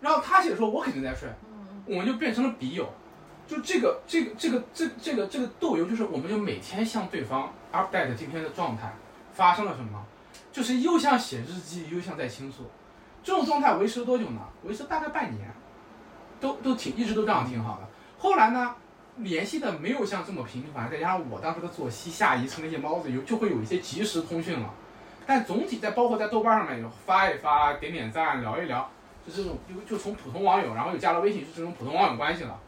[0.00, 1.28] 然后他写的时候我肯定在睡，
[1.86, 2.88] 我们就变成了笔友。
[3.46, 8.92] 就这个这个这个这这个这个斗游，就是我们就每天向对方 update 今天的状态
[9.32, 10.04] 发生了什么，
[10.50, 12.64] 就是又像写日记，又像在倾诉。
[13.22, 14.40] 这种状态维持了多久呢？
[14.64, 15.48] 维持大概半年。
[16.38, 17.88] 都都挺一直都这样挺好的。
[18.18, 18.74] 后来呢，
[19.18, 24.72] 联系的没有像这么频繁，再加上我当时的作息下移成那些猫子，有就会有一些即时通讯了。
[25.26, 28.88] 但总体在包括在豆瓣上面发一发、点点赞、聊一聊，
[29.26, 32.60] 就这种就就从普通网友，然后又加了微信，就这种普通网友关系了。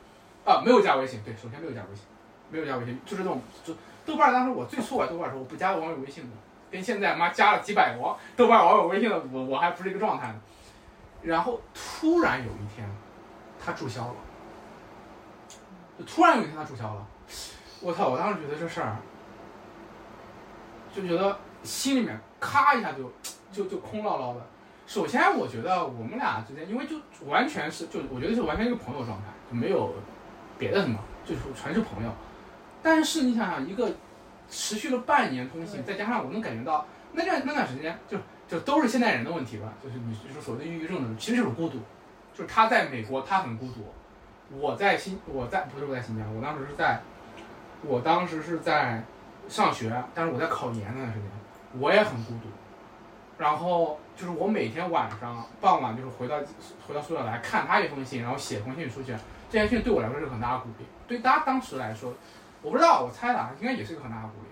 [0.45, 2.05] 啊，没有加微信，对，首先没有加微信，
[2.51, 3.75] 没有加微信，就是这种就
[4.07, 6.31] 豆瓣当时我最初玩豆瓣的时候，我不加网友微信的，
[6.71, 10.41] 跟现在妈加了几百个豆瓣网友微信的我我还不是一个状态呢。
[11.23, 12.89] 然后突然有一天，
[13.63, 14.15] 他注销了，
[16.07, 17.07] 突然有一天他注销了，
[17.81, 18.09] 我操！
[18.09, 18.97] 我当时觉得这事儿，
[20.95, 23.13] 就觉得心里面咔一下就
[23.53, 24.41] 就就空落落的。
[24.87, 29.93] 首先，我觉得我们俩之间，因为就完全是就我觉得是完全一个朋友状态，就没有
[30.59, 32.11] 别的什么，就是全是朋友。
[32.83, 33.91] 但是你想想，一个
[34.49, 38.17] 持续了半年通信，再加上我能感觉到那段那段时间，就
[38.49, 41.79] 就都是现代人的问题吧，就是你就是所谓的抑郁症的，其实就是孤独。
[42.35, 43.81] 就是他在美国，他很孤独；
[44.51, 47.01] 我在新，我在不是我在新疆，我当时是在，
[47.83, 49.03] 我当时是在
[49.49, 51.31] 上学，但是我在考研那段时间，
[51.79, 52.49] 我也很孤独。
[53.37, 56.39] 然后就是我每天晚上傍晚就是回到
[56.87, 59.13] 回到宿舍来看他一封信，然后写封信出去，
[59.49, 60.85] 这件事情对我来说是很大的鼓励。
[61.07, 62.13] 对他当时来说，
[62.63, 64.49] 我不知道，我猜的，应该也是个很大的鼓励。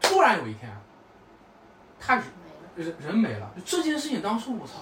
[0.00, 0.70] 突然有一天，
[1.98, 2.24] 他人
[2.76, 4.74] 人人没了，这件事情当时我操，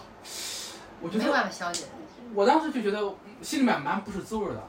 [1.00, 1.86] 我觉得没有办法消解。
[2.34, 4.62] 我当时就觉得心里面蛮不是滋味的。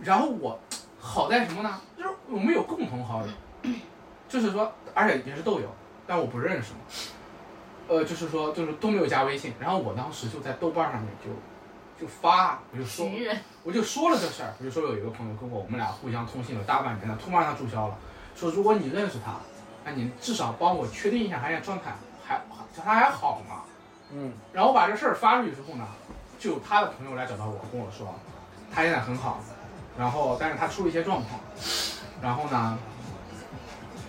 [0.00, 0.58] 然后我
[1.00, 1.80] 好在什么呢？
[1.96, 3.72] 就是我们有共同好友，
[4.28, 5.68] 就是说，而且也是豆友。
[6.08, 6.78] 但我不认识嘛，
[7.88, 9.54] 呃，就是说，就是都没有加微信。
[9.58, 11.30] 然后我当时就在豆瓣上面就
[12.00, 13.10] 就发，我就说，
[13.64, 14.54] 我就说了这事儿。
[14.60, 17.98] 我就说有一个朋友跟我，我们俩互相通信了大半年了，突然他注销了，
[18.36, 19.34] 说如果你认识他，
[19.84, 21.92] 那你至少帮我确定一下他现在状态
[22.24, 22.40] 还
[22.76, 23.62] 他还好吗？
[24.12, 24.32] 嗯。
[24.52, 25.84] 然后把这事儿发出去之后呢，
[26.38, 28.14] 就他的朋友来找到我，跟我说
[28.72, 29.40] 他现在很好，
[29.98, 31.40] 然后但是他出了一些状况，
[32.22, 32.78] 然后呢，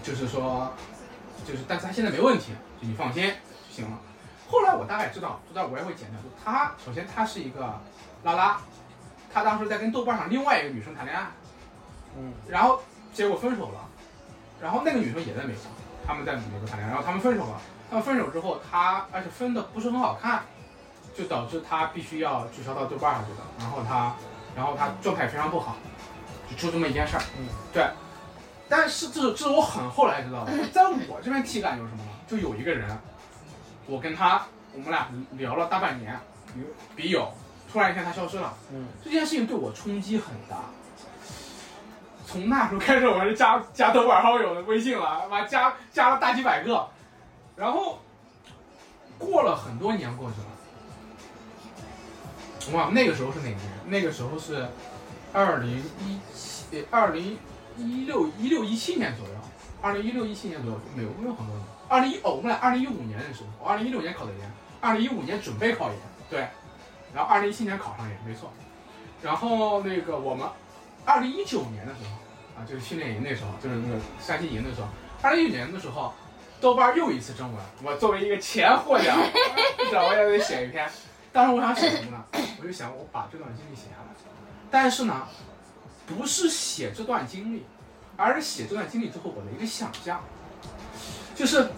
[0.03, 0.71] 就是说。
[1.45, 3.23] 就是，但是他现在没问题，就你放心
[3.69, 3.97] 就行了。
[4.49, 6.19] 后来我大概知道，知道我也会剪掉。
[6.19, 7.79] 就他首先他是一个
[8.23, 8.57] 拉拉，
[9.33, 11.27] 他当时在跟豆瓣上另外一个女生谈恋爱，
[12.17, 12.81] 嗯，然后
[13.13, 13.79] 结果分手了，
[14.61, 15.61] 然后那个女生也在美国，
[16.05, 17.61] 他们在美国谈恋爱，然后他们分手了。
[17.89, 20.43] 他们分手之后，他而且分的不是很好看，
[21.17, 23.39] 就导致他必须要注销到豆瓣上去的。
[23.59, 24.15] 然后他，
[24.55, 25.75] 然后他状态非常不好，
[26.49, 27.23] 就出这么一件事儿。
[27.37, 27.85] 嗯，对。
[28.69, 32.09] 但是这这是我很后来知道的， 在我这边体感有什么呢？
[32.27, 32.97] 就有一个人，
[33.85, 36.19] 我跟他，我们俩聊了大半年，
[36.95, 37.31] 笔友，
[37.71, 38.53] 突然一天他消失了。
[38.71, 40.57] 嗯，这件事情对我冲击很大。
[42.25, 46.85] 从那时候开始，我是加加豆瓣好友的微信了，妈加加了大几百个。
[47.55, 47.99] 然后
[49.17, 50.47] 过了很多年过去了，
[52.91, 53.59] 那个时候是哪年？
[53.87, 54.67] 那个时候是
[55.33, 57.37] 二零一七，二零。
[57.79, 59.33] 一六一六一七年左右，
[59.83, 61.63] 二零一六一七年左右没有没有很多人。
[61.87, 64.51] 二零一哦，我们俩二零一五年认识，我二零一六年考的研，
[64.81, 65.95] 二零一五年准备考研，
[66.27, 66.39] 对，
[67.13, 68.51] 然后二零一七年考上研，没错。
[69.21, 70.47] 然后那个我们
[71.05, 74.87] 二零一九年的时候啊，就是训练营那时候，就是那个山西营的时候，
[75.21, 76.15] 二零一九年的时候，
[76.59, 79.15] 豆瓣又一次征文，我作为一个前获奖，
[79.77, 80.89] 你知道我也得写一篇。
[81.37, 82.25] 当时我想写什么呢？
[82.59, 84.07] 我就想我把这段经历写下来，
[84.71, 85.27] 但是呢。
[86.07, 87.65] 不是写这段经历，
[88.15, 90.23] 而是写这段经历之后我的一个想象，
[91.35, 91.69] 就是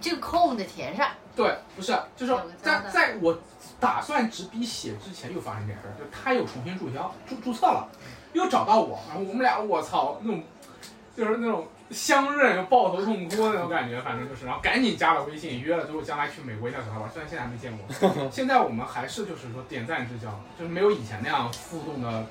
[0.00, 1.08] 这个空的填上。
[1.36, 3.38] 对，不是，就是在在我
[3.78, 7.88] 打算执笔写之前又发生这事儿，就他又重新注销注注册了，
[8.32, 10.42] 又找到我，然后我们俩我操那种
[11.16, 22.26] 就是那种相认又抱头痛哭那种感觉，反正就是，然后赶紧加了微信，约了之后将来去美国一下找他玩，虽然现在还没见过， 现在我们还是就是说点赞之交，就是没有以前那样互动的。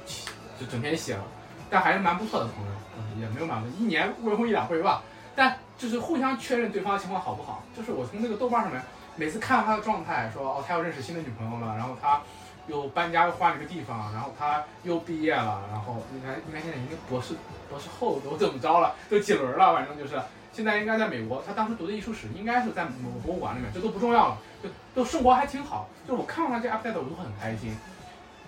[0.59, 1.23] 就整天写了，
[1.69, 5.03] 但还是蛮不错的朋友，也没有蛮多，一年未婚一两回吧。
[5.35, 7.63] 但就是互相确认对方的情况好不好。
[7.77, 8.81] 就是我从那个豆瓣上面，
[9.15, 12.19] 每次看到他的状态，说哦他要认识新的女朋友了，然后他
[12.65, 17.35] 又搬家又换了个地方，然后他又毕业了，然后应该应该现在已经博士
[17.69, 20.19] 博士后都怎么着了，都几轮了，反正就是
[20.51, 21.43] 现在应该在美国。
[21.45, 25.89] 他当时读的艺术史应该是在某个博物馆里面，这都不重要了，就都生活还挺好。
[26.07, 27.75] 就是我看到他这 update 我都很开心。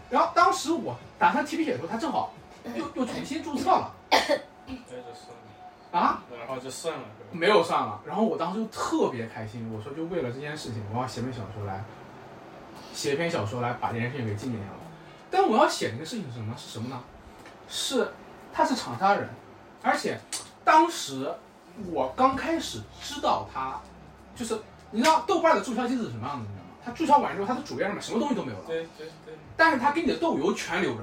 [0.10, 2.34] 然后当时我打算提笔写的时候，他正好
[2.76, 3.94] 又又重新注册了。
[5.92, 6.22] 啊？
[6.38, 7.04] 然后就算了。
[7.32, 8.02] 没有算了。
[8.06, 11.84] 然后我当时就特别开心，我说就为了这件事情，我要写本小说来，
[12.94, 14.68] 写一篇小说来把这件事情给纪念下。
[15.32, 16.56] 但我要写那个事情是什么？
[16.58, 17.00] 是什么呢？
[17.68, 18.12] 是
[18.54, 19.30] 他是长沙人，
[19.82, 20.20] 而且
[20.64, 21.32] 当时
[21.92, 23.80] 我刚开始知道他，
[24.36, 24.60] 就是
[24.92, 26.44] 你知道豆瓣的注销机制是什么样的？
[26.44, 26.70] 你知道吗？
[26.84, 31.02] 他注销完之后，他的主页上面什么东西都没有了，对对对，但是他给你的豆油全留着，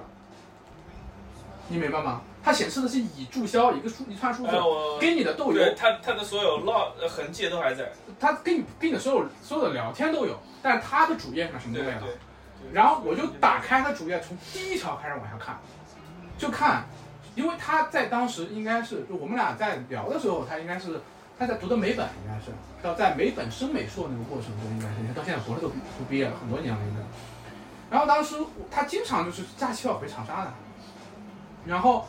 [1.68, 2.20] 你明白吗？
[2.42, 11.96] 它显示的是已注销一个数一串数字，哎我给你的豆油对他他的所有烙呃痕迹都还在，他跟你跟你的所有所有的聊天都有，但是他的主页上什么都没有。
[12.72, 15.58] 然后我就打开他主页，从第一条开始往下看，
[16.38, 16.84] 就看，
[17.36, 21.00] 因为他在当时应该是就我们俩在聊的时候，他应该是
[21.38, 22.50] 他在读的美本，应该是
[22.82, 27.00] 要在美本升美硕那个过程中，应该是到现在博士都都毕业了很多年了，应该。
[27.88, 28.34] 然后当时
[28.68, 30.52] 他经常就是假期要回长沙的，
[31.66, 32.08] 然后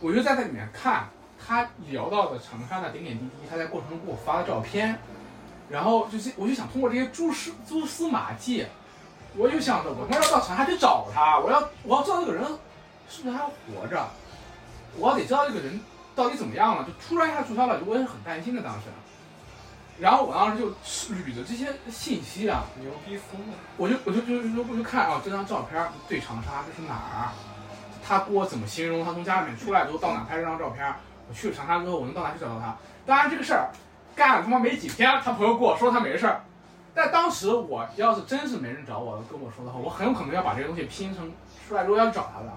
[0.00, 1.08] 我就在那里面看
[1.38, 4.98] 他聊到的长沙的点点滴滴，他在过程中给我发的照片，
[5.70, 8.66] 然后就是我就想通过这些蛛丝蛛丝马迹，
[9.36, 12.44] 我就想着我他妈要到长沙去找他，我要我要知道这个人
[13.08, 14.08] 是不是还活着，
[14.98, 15.80] 我得知道这个人
[16.14, 18.86] 到底怎么样了，就突然一下注销了，我也是很担心的当时。
[20.00, 20.68] 然后我当时就
[21.14, 23.54] 捋着这些信息啊，牛逼疯了！
[23.76, 27.30] 我就我就就就我就看啊，这张照片对长沙这是哪儿？
[28.06, 29.04] 他给我怎么形容？
[29.04, 30.92] 他从家里面出来之后到哪拍这张照片？
[31.28, 32.76] 我去了长沙之后，我能到哪去找到他？
[33.06, 33.70] 当然这个事儿
[34.16, 36.42] 干了他妈没几天，他朋友跟我说他没事儿。
[36.92, 41.32] 但当时我要是真是没人找我跟我说的话，我很有可能要把这些东西拼成
[41.68, 42.52] 出来之后要去找他的。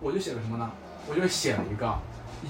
[0.00, 0.70] 我就写了什么呢？
[1.08, 1.98] 我就写了一个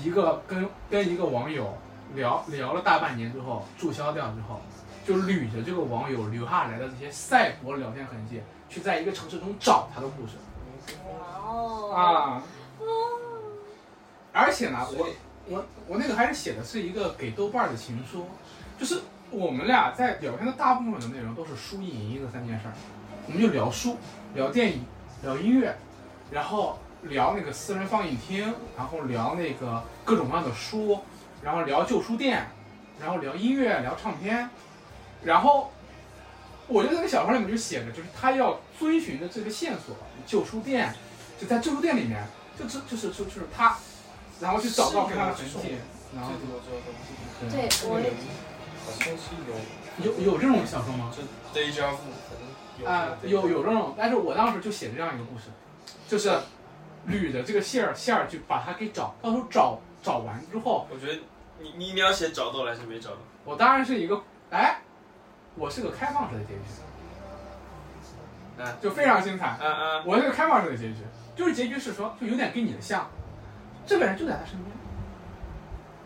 [0.02, 1.76] 一个跟跟一个网友
[2.14, 4.60] 聊聊了大半年之后注销掉之后，
[5.06, 10.34] 就捋着这个网友留下来的这些赛博聊天痕迹，去在一个城市中找他的故事
[11.08, 12.42] 哇哦，啊。
[14.32, 15.08] 而且呢，我
[15.48, 18.26] 我我那个还是写的是一个给豆瓣儿的情书，
[18.78, 22.74] 就是我们俩在聊天的大部分的内容都是书、影音这三件事儿，
[23.26, 23.96] 我们就聊书、
[24.34, 24.84] 聊电影、
[25.22, 25.76] 聊音乐，
[26.32, 31.00] 然后聊那个私人放映厅，然后聊那个各种各样的书，
[31.42, 32.48] 然后聊旧书店，
[33.00, 34.48] 然后聊音乐、聊唱片，
[35.22, 35.72] 然后
[36.66, 40.94] 我就在那个小说里面就写着，就是他要遵循的这个线索，旧书店，
[41.38, 42.26] 就在旧书店里面，
[42.58, 43.76] 就就就是就就是他，
[44.40, 45.76] 然后去找到跟他的痕迹，
[46.14, 46.32] 然后
[47.50, 48.10] 对我也
[48.84, 49.34] 好像是
[50.02, 51.12] 有，有有这种小说吗？
[51.14, 51.22] 就
[51.58, 52.44] deja vu，可能
[52.80, 55.44] 有啊、有有这种，但是我当时就写了这样一个故事，
[56.08, 56.30] 就是
[57.08, 61.20] 捋着这个线儿线儿去把它给找，到时候找找完之后，我觉得
[61.60, 63.16] 你你你要写找到了还是没找到？
[63.44, 64.78] 我当然是一个哎，
[65.56, 66.60] 我是个开放式的结局，
[68.58, 69.56] 嗯就非常精彩。
[69.60, 70.96] 嗯嗯，我是个开放式的结局，
[71.36, 73.10] 就是结局是说，就有点跟你的像，
[73.86, 74.70] 这个人就在他身边。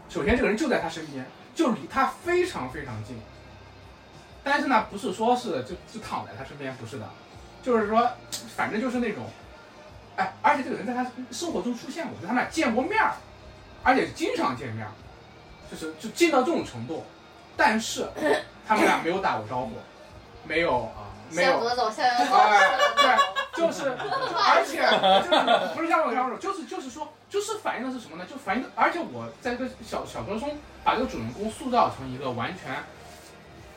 [0.09, 3.17] 首先，这个人就在他身边，就离他非常非常近。
[4.43, 7.07] 但是呢，不是说是就就躺在他身边，不是的，
[7.63, 8.09] 就是说，
[8.57, 9.25] 反正就是那种，
[10.19, 13.15] 哎，而且这个人在他生活中出现过，就他们俩见过面儿，
[13.85, 14.91] 而且经常见面儿，
[15.71, 17.07] 就是就近到这种程度。
[17.57, 18.09] 但是
[18.67, 19.73] 他们俩没有打过招呼，
[20.45, 22.59] 没有啊没有向左走，向右走，哎，
[23.55, 23.91] 对，就是，
[24.35, 24.83] 而且
[25.23, 28.27] 就是不是像我这样说，就是就是说，就是反映的是什么呢？
[28.29, 32.73] 就反映的，而且我在这个小小说中把这个主人公塑造成一个完全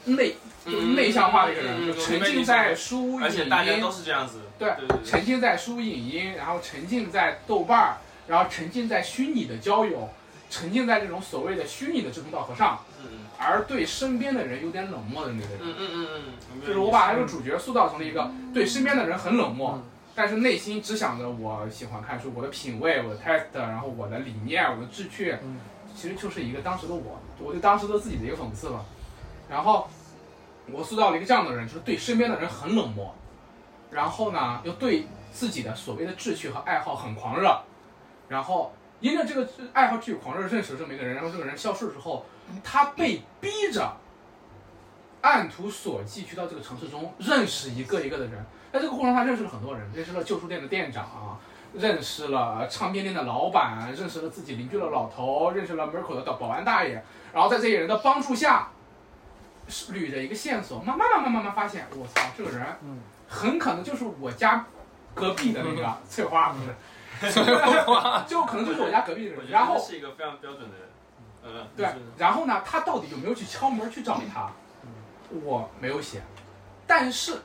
[0.06, 0.36] 内
[0.66, 10.10] 就是内向化的一个人，沉浸在书影而且大家都音，是这样子，对对对对，沉浸在书影音，然后沉浸在豆瓣儿，然后沉浸在虚拟的交友，
[10.50, 15.58] 沉浸在这种所谓的虚拟的志同道合上，嗯而对身边的人有点冷漠的那个人。
[15.62, 16.08] 嗯嗯嗯
[16.54, 19.82] 嗯，就是我把这个主角塑造成了一个对身边的人很冷漠，
[20.14, 25.60] 但是内心只想着我喜欢看书，我的品味，我的 test，然后我的理念，我的志趣，嗯
[25.96, 28.86] 其实就是一个当时的我，我对当时的自己的一个讽刺吧。
[29.52, 29.86] 然后
[30.72, 33.14] 我塑造了一个这样的人，就是对身边的人很冷漠，
[33.92, 37.62] 然后呢又对自己的所谓的志趣和爱好很狂热，
[38.30, 42.26] 然后因着这个爱好、志趣、狂热认识了这么一个人，然后这个人消失之后，
[42.64, 43.98] 他被逼着
[45.20, 51.38] 按图索骥去到这个城市中认识一个一个的人，在这个过程中他认识了很多人，认识了旧书店的店长，
[51.74, 58.70] 认识了唱片店的老板，认识了自己邻居的老头，认识了门口的保安大爷，然后在这些人的帮助下，
[59.71, 62.99] 捋着一个线索，慢慢慢慢慢慢发现，我操，这个人嗯。
[63.34, 64.65] 很可能就是我家
[65.15, 67.55] 隔壁的那个翠花，不是，翠
[67.86, 70.89] 花 就可能就是我家隔壁的人，然后是一个非常标准的人，
[71.45, 74.51] 嗯，对，然后呢，他到底有没有去敲门去找他？
[75.30, 76.22] 我没有写，
[76.86, 77.41] 但是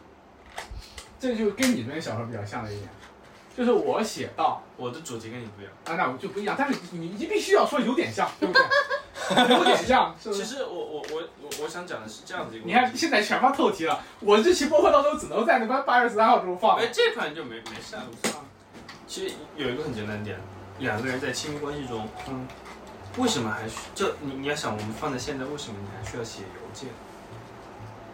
[1.20, 2.89] 这就跟你这篇小说比较像的一点，
[3.57, 5.73] 就是我写到我的主题跟你不一样。
[5.87, 9.57] 啊，那我就不一样，但是你你必须要说有点像，对不对？
[9.57, 10.35] 有点像，是？
[10.35, 16.77] 其实我我我我我想讲的是这样子一个，你看现在全发透题了，我这期播客到时候只能在那个八月十三号之后放。
[16.77, 18.03] 哎，这款就没没事啊。
[19.07, 20.39] 其实有一个很简单的点，
[20.81, 22.47] 两个人在亲密关系中，嗯，
[23.17, 26.91] 为什么还需就你你要想，我们放在现在，为什么你还需要写邮件？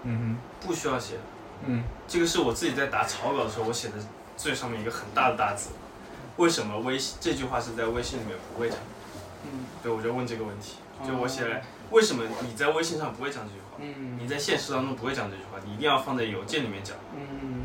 [0.04, 1.14] 嗯哼不需要写，
[1.64, 3.94] 嗯这个是我自己在打草稿的时候，我写的
[4.42, 5.70] 最上面一个很大的大字。
[6.36, 8.78] 为什么微信这句话是在微信里面不会讲？
[9.44, 10.76] 嗯对，我就问这个问题，
[11.06, 13.76] 就我写哦来，为什么你在微信上不会讲这句话？
[13.78, 16.96] 嗯你在现实当中不会讲这句话，你一定要放在邮件里面讲。
[17.16, 17.62] 嗯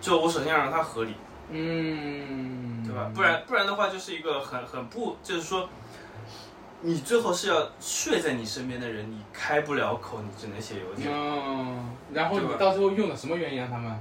[0.00, 1.14] 就我首先要让它合理，
[1.50, 3.10] 嗯，对吧？
[3.14, 5.68] 不然不然的话，就是一个很很不，就是说，
[6.80, 11.12] 你最后是要睡在你身边的人，你开不了口，你只能写邮件。
[11.12, 14.00] 嗯，然后你到最后用的什么原因让他们？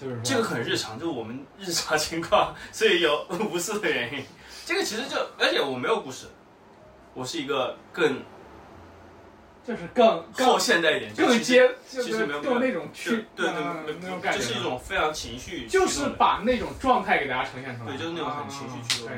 [0.00, 4.24] 就是这个很日常，就是我们日常 情况，所以有 无数的原因。
[4.64, 6.26] 这个其实就，而且我没有故事，
[7.14, 8.22] 我是一个更
[9.66, 13.54] 就是更更后现代一点，就更接就是其实没有更那种去对对
[14.00, 19.10] 那种感觉，就是一种非常情绪就是把那种状态给大家呈现出来，对就是那种很情绪驱动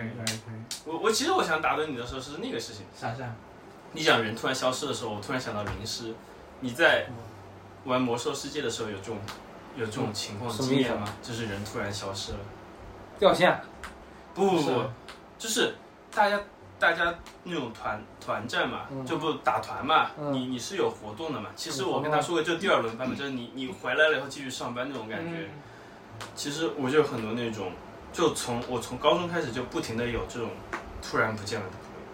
[0.85, 2.85] 我我其实我想打断你的时候是那个事情。
[2.97, 3.33] 啥啥？
[3.93, 6.14] 你讲人突然消失的时候，我突然想到灵师。
[6.61, 7.07] 你在
[7.85, 9.18] 玩魔兽世界的时候有这种
[9.77, 11.07] 有这种情况经验吗？
[11.23, 12.39] 就是人突然消失了。
[13.18, 13.61] 掉线，
[14.35, 14.85] 不不不，
[15.39, 15.75] 就是
[16.14, 16.41] 大家
[16.79, 17.14] 大家
[17.45, 21.51] 那种团团战嘛，嗯就不打团嘛，嗯你你是有活动的嘛。
[21.55, 25.31] 其实我跟他说过，就第二轮班嘛，就是你你回来了以后继续上班那种感觉。
[25.31, 25.49] 嗯
[26.37, 27.73] 其实我就有很多那种，
[28.12, 30.51] 就从我从高中开始就不停的有这种
[31.03, 32.07] 突然不见了的朋友，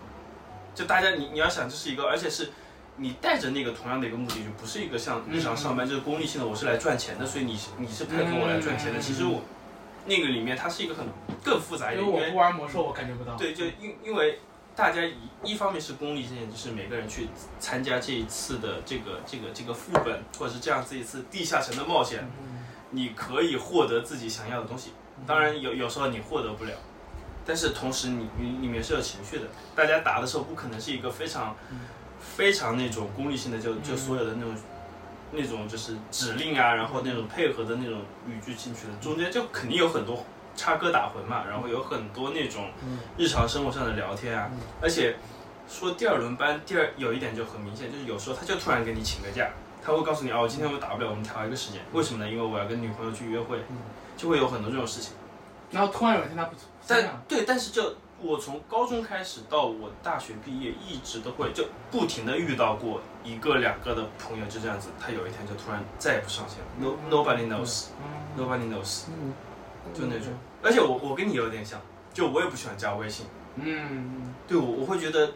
[0.75, 2.51] 就大家你你要想这是一个，而且是
[2.99, 8.99] 你带着那个同样的一个目的，就不是一个像日常上班就是功利性的，我是来赚钱的，所以你你是配合我来赚钱的。
[8.99, 9.41] 嗯其实我
[10.07, 11.07] 那个里面它是一个很
[11.43, 13.37] 更复杂一点，因为我不玩魔兽，我感觉不到。
[13.37, 14.41] 对，就因因为
[14.75, 17.29] 大家一一方面是功利性，就是每个人去
[17.61, 24.93] 参加这一次的这个这个这个副本，或者是这样子一次地下城的冒险，嗯你可以获得自己想要的东西。
[25.27, 26.73] 当然有有时候你获得不了，
[27.45, 29.45] 但是同时你你里面是有情绪的。
[29.77, 31.55] 大家打的时候不可能是一个非常
[32.37, 34.55] 非常那种功利性的，就就所有的那种。
[35.31, 40.25] 那种就是指令啊，然后那种配合的那种语句进去的，中间就肯定有很多
[40.57, 42.71] 插科打诨嘛，然后有很多那种
[43.19, 44.51] 日常生活上的聊天啊，
[44.81, 45.17] 而且
[45.69, 49.51] 说第二轮班，第二有一点就很明显，就是有时候他就突然给你请个假，
[49.85, 52.31] 他会告诉你哦，我今天我打不了，我们调一个时间，为什么呢？
[52.31, 53.59] 因为我要跟女朋友去约会，
[54.17, 55.13] 就会有很多这种事情。
[55.71, 56.57] 然后突然有一天他不，
[56.87, 69.33] 但对，但是就我从高中开始到我大学毕业，一直都会就不停的遇到过一个两个的朋友，就这样子，他有一天就突然再也不上线了，no nobody knows，nobody knows，嗯，
[69.95, 70.33] 就那种。
[70.63, 71.81] 而且我我跟你有点像，
[72.13, 75.35] 就我也不喜欢加微信，嗯，对我我会觉得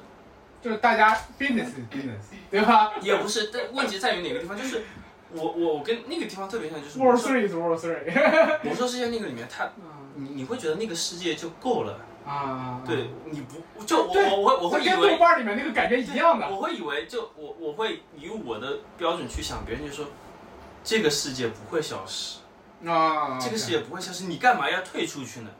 [0.60, 2.18] 就是大家 business business，
[2.50, 2.94] 对吧？
[3.00, 4.82] 也不是，但问题在于哪个地方，就是
[5.30, 9.70] 我我我跟那个地方特别像，就是魔？World 兽 Three is World Three，魔兽世界那个里面，它
[10.16, 16.48] 你你会觉得那个世界就够了，啊，对，你不就我我我会我会以跟为豆瓣里面那个感觉一样的。
[16.48, 20.06] 我会以为就我我会以我的标准去想，别人就说
[20.84, 22.38] 这个世界不会消失，
[22.88, 25.50] 啊，这个世界不会消失，你干嘛要退出去呢？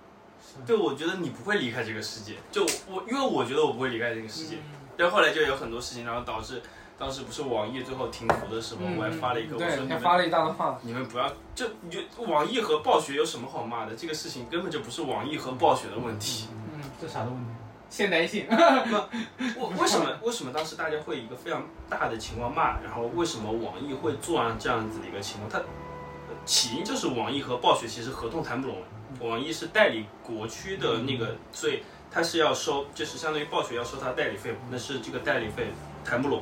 [0.66, 4.58] 对，我觉得你不会离开这个世界，就我因为我觉得我不会离开这个世界，
[4.96, 6.62] 然后后来就有很多事情，然后导致
[7.02, 13.96] 当时不是网易最后停服的时候，嗯我还发了一个，我说，你们发了一大段话，你们不要就你就网易和暴雪有什么好骂的？
[13.96, 16.46] 这个事情根本就不是网易和暴雪的问题。
[16.72, 17.50] 嗯，这啥的问题？
[17.90, 18.46] 现代性。
[18.48, 22.80] 我 为什么为什么当时大家会一个非常大的情况骂？
[22.80, 25.50] 然后为什么网易会做上这样子的一个情况？
[25.50, 28.76] 它呃起因就是网易和暴雪其实合同谈不拢，
[29.18, 31.82] 网易是代理国区的那个，所以
[32.12, 35.72] 它是要收，就是相当于暴雪要收它代理费，那是这个代理费
[36.04, 36.40] 谈不拢。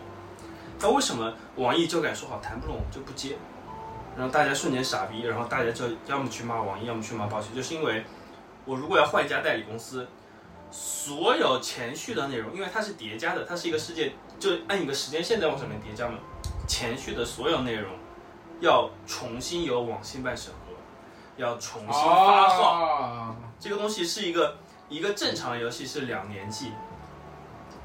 [0.81, 3.37] 那为什么网易就敢说好谈不拢就不接？
[4.16, 8.05] 然后大家瞬间傻逼，然后大家就要么去骂网易，要么去骂暴雪，就是因为
[8.64, 10.07] 我如果要换一家代理公司，
[10.70, 16.14] 所有前序的内容，因为它是叠加的，它是一个世界，就按一个时间线在往上面叠加嘛。
[16.66, 17.93] 前序的所有内容
[18.61, 20.72] 要重新由网信办审核，
[21.37, 22.85] 要重新发号。
[22.85, 24.57] 哦这个东西是一个
[24.89, 26.72] 一个正常游戏是两年季，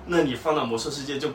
[0.06, 1.30] 那你放到魔兽世界就，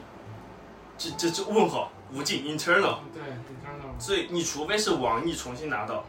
[1.01, 3.99] 这这这问号无尽 internal，对，internal？
[3.99, 6.05] 所以你除非是网易重新拿到，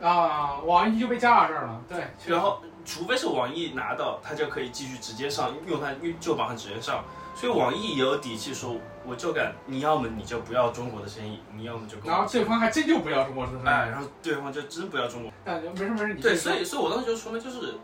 [0.00, 1.80] 啊，网易就被加到这儿了。
[1.88, 5.88] 对，然后除非是网易拿到，它就可以继续直接上，用它
[6.20, 7.02] 旧版直接上。
[7.34, 13.66] 所以网易也有底气说，我就敢，你要么你就不要中国的生意，你要么就然后对方还真就不要中国生意。
[13.66, 15.32] 哎，然后对方就真不要中国。
[15.44, 17.74] 但没事没事，你对，所以所以我当时就说嘛，就是，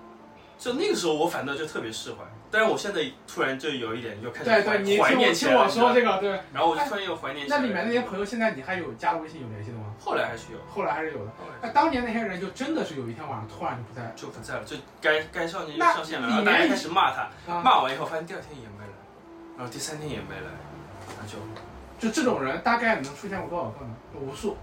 [0.61, 2.19] 就那个时候我反倒就特别释怀。
[2.53, 5.47] 但是我现在突然就有一点就开始怀对对，你怀听我听念起。
[5.47, 6.31] 我说这个，对。
[6.53, 7.51] 然后我就突然又怀念起。
[7.51, 9.95] 那里面那些朋友，现在你还有加了微信有联系的吗？
[9.99, 11.31] 后来还是有，后来还是有的。
[11.63, 17.63] 那当年那些人就真的是有一天晚上突然就不在了就不在了，就该该上线就上线了，然后大家开始骂他，啊。
[17.63, 18.93] 骂完以后发现第二天也没来，
[19.57, 20.51] 然后第三天也没来，
[21.21, 21.39] 那就
[22.01, 23.95] 就这种人大概能出现过多少个呢？
[24.21, 24.57] 无数。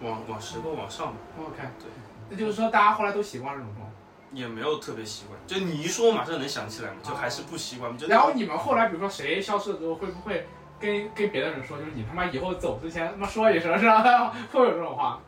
[0.00, 1.90] 往往十个往上吧，OK，对，
[2.30, 3.92] 那就是说大家后来都习惯这种状态。
[4.32, 5.38] 也没有特别习惯。
[5.46, 7.96] 就你一说，我马上能想起来嘛，就还是不习惯。
[7.96, 10.46] 就然后你们后来比如说谁消失了之后，会不会
[10.78, 14.32] 跟跟别的人说，就是你他妈以后走之前他妈说一声是吧？
[14.52, 15.20] 会有这种话？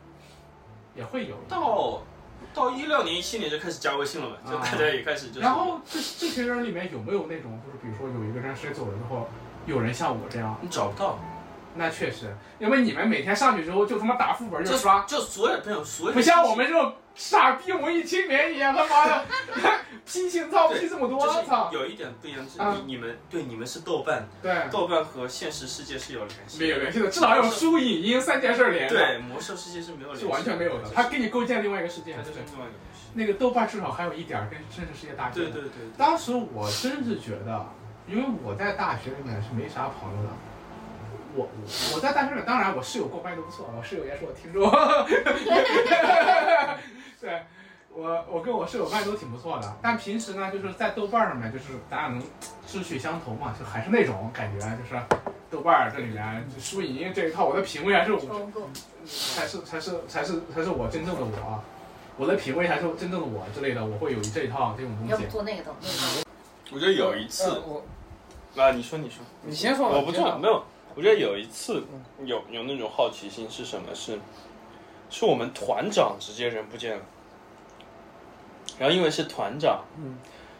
[0.95, 1.35] 也会有。
[1.47, 2.01] 到
[2.53, 5.39] 到一六年、一七年就开始加微信了嘛，就啊大家也开始就是。
[5.39, 9.29] 然后这这群人里面有没有那种，就是比如说有一个人谁走了之后，
[9.65, 10.57] 有人像我这样？
[10.61, 11.17] 你找不到，
[11.75, 19.25] 那确实，因为你们每天上去之后就他妈打副本就就刷，就所有朋友所有不像我们这种傻逼文艺青年一样，他妈的
[20.05, 21.69] 批情操批这么多！
[21.71, 33.01] 有一点不一样，就是啊你你们对你们是豆瓣，对，豆瓣和现实世界是有联系的，没有联系的，至少有书影音三件事连的，对，魔兽世界是没有联系完全没有的，他给你构建另外一个世界它，就是对另外一个东西。
[33.13, 35.49] 那个豆瓣至少还有一点儿跟真实世界搭界的。
[35.49, 37.65] 对对对，当时我真是觉得，
[38.07, 40.29] 因为我在大学里面是没啥朋友的。
[41.33, 44.69] 我我我在大学里面，当然我室友跟我关系都不错，我室友也是我听众。
[47.21, 47.43] 对，
[47.93, 52.23] 我我跟我室友关系都挺不错的，但平时呢，就是在豆瓣上面，就是咱俩能
[52.65, 54.99] 志趣相投嘛，就还是那种感觉，就是
[55.51, 58.19] 豆瓣这里面就输赢这一套，我的品味还是我，
[59.05, 61.63] 才是才是才是才是我真正的我，啊
[62.17, 65.25] 我的品味才是真正的我之类的，我会有这一套这种东西要不。
[65.27, 65.75] 做那个。
[66.73, 67.83] 我觉得有一呃次我
[68.61, 70.63] 啊，你说你说，你先说，我不知道，你先说没有。
[70.95, 71.83] 我觉得有一次
[72.23, 73.93] 有有那种好奇心是什么？
[73.95, 74.19] 是
[75.11, 77.03] 是我们团长直接人不见了，
[78.79, 80.17] 然后因为是团长，嗯，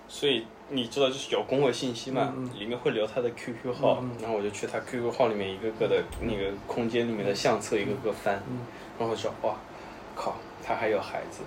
[0.08, 2.60] 所以你知道就是有工会信息嘛，嗯嗯。
[2.60, 8.60] 里面会留他的 QQ 号，然后我就去他 QQ 号里面一个个的那个空间里面的相册一个个翻，嗯。
[8.99, 9.56] 然后说哇，
[10.16, 11.39] 靠，他还有孩子，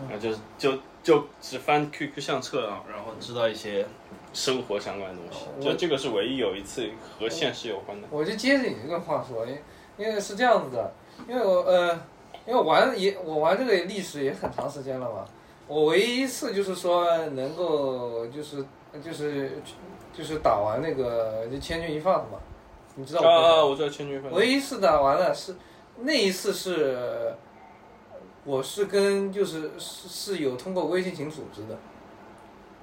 [0.00, 0.08] 嗯。
[0.08, 3.84] 然后就就就只翻 QQ 相册啊，然后知道一些
[4.32, 8.06] 生活相关的东西，就这个是唯一有一次和现实有关的。
[8.10, 9.58] 我就接着你这个话说，因
[9.96, 10.92] 因为是这样子的，
[11.28, 11.92] 因为我呃，
[12.46, 15.24] 因为玩也我玩这个历史也很长时间了嘛，
[15.66, 18.64] 我唯一一次就是说能够就是
[19.02, 19.62] 就是
[20.12, 22.38] 就是打完那个就千钧一发的嘛，
[22.94, 24.28] 你知道我啊，我知道千钧一发。
[24.28, 25.56] 唯一一次打完了是
[25.98, 27.34] 那一次是，
[28.44, 31.78] 我是跟就是是是有通过微信群组织的，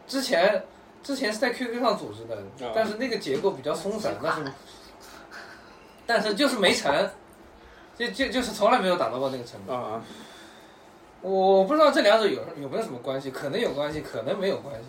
[0.07, 0.63] 之前
[1.03, 2.71] 之前是在 QQ 上组织的，啊。
[2.73, 4.51] 但是那个结构比较松散， 但是
[6.05, 7.09] 但是就是没成，
[8.07, 9.71] 就就就是从来没有打到过那个程度。
[9.71, 10.01] 啊，
[11.21, 14.87] 我不知道这两者有有没有什么关系，可能有关系，可能没有关系。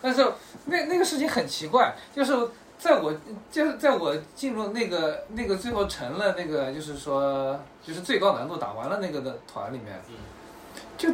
[0.00, 0.24] 但是
[0.66, 2.32] 那那个事情很奇怪，就是
[2.78, 3.12] 在我
[3.50, 10.00] 就是在我进入那个那个最后成了那个就是说就是最高难度打完了那个的团里面，
[10.98, 11.08] 就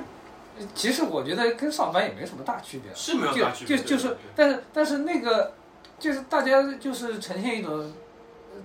[0.74, 2.92] 其实我觉得跟上班也没什么大区别。
[2.94, 3.76] 是没有大区别。
[3.76, 5.53] 就就就是，但是但是那个
[5.99, 7.92] 就是大家就是呈现一种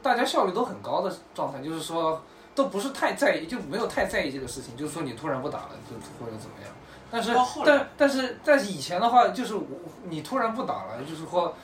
[0.01, 2.23] 大家效率都很高的状态，就是说
[2.55, 6.71] 都不是太在意，就没有太在意这个事情，就是说你突然不打了，就或者怎么样。
[7.11, 7.31] 但是
[7.65, 9.65] 但但是但是以前的话，就是我
[10.09, 11.55] 你突然不打了，就是说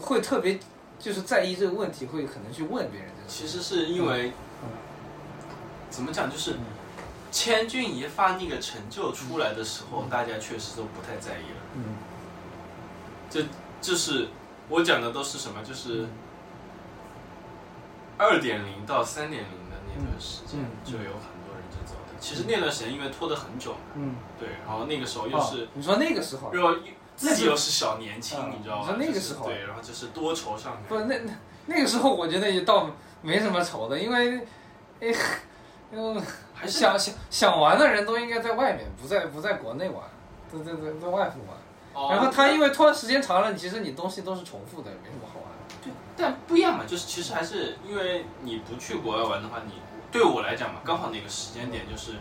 [0.00, 0.58] 会特别
[0.98, 4.32] 就是在意这个问题，会可能去问别人这个其实是因为
[4.62, 4.68] 嗯。
[5.90, 6.56] 怎么讲，就是
[7.32, 11.60] 千钧一发那个成就出来的时候，大家确实都不太在意了。
[11.74, 13.48] 嗯。
[13.80, 14.28] 就是
[14.68, 15.62] 我讲的都是什么？
[15.62, 16.06] 就是
[18.18, 19.50] 二点零到三点零
[19.98, 22.14] 的那段时间嗯，就有很多人就走的。
[22.20, 26.78] 其实那段时间因为拖得很久嘛，嗯，对，然后那个时候又哦是，你说那个时候又
[27.16, 28.82] 自己又是小年轻啊，你知道吗？
[28.82, 30.82] 你说那个就是时候对，然后就是多愁善感。
[30.88, 31.32] 不那那
[31.66, 32.88] 那个时候我觉得也倒
[33.22, 34.38] 没什么愁的，因为，
[35.00, 35.14] 哎，
[35.92, 36.20] 嗯
[36.54, 40.02] 还想想想玩的人都应该在外面，不在不在国内玩，
[40.52, 41.56] 在在在在外头玩。
[41.94, 45.74] 哦然后他因为拖的时间长了，其实你东西都是重复的，没什么好玩的。
[45.82, 49.72] 对，但不一样嘛，就是其实还是因为你不去国外玩的话，你
[50.10, 52.12] 对我来讲嘛，刚好那个时间点就是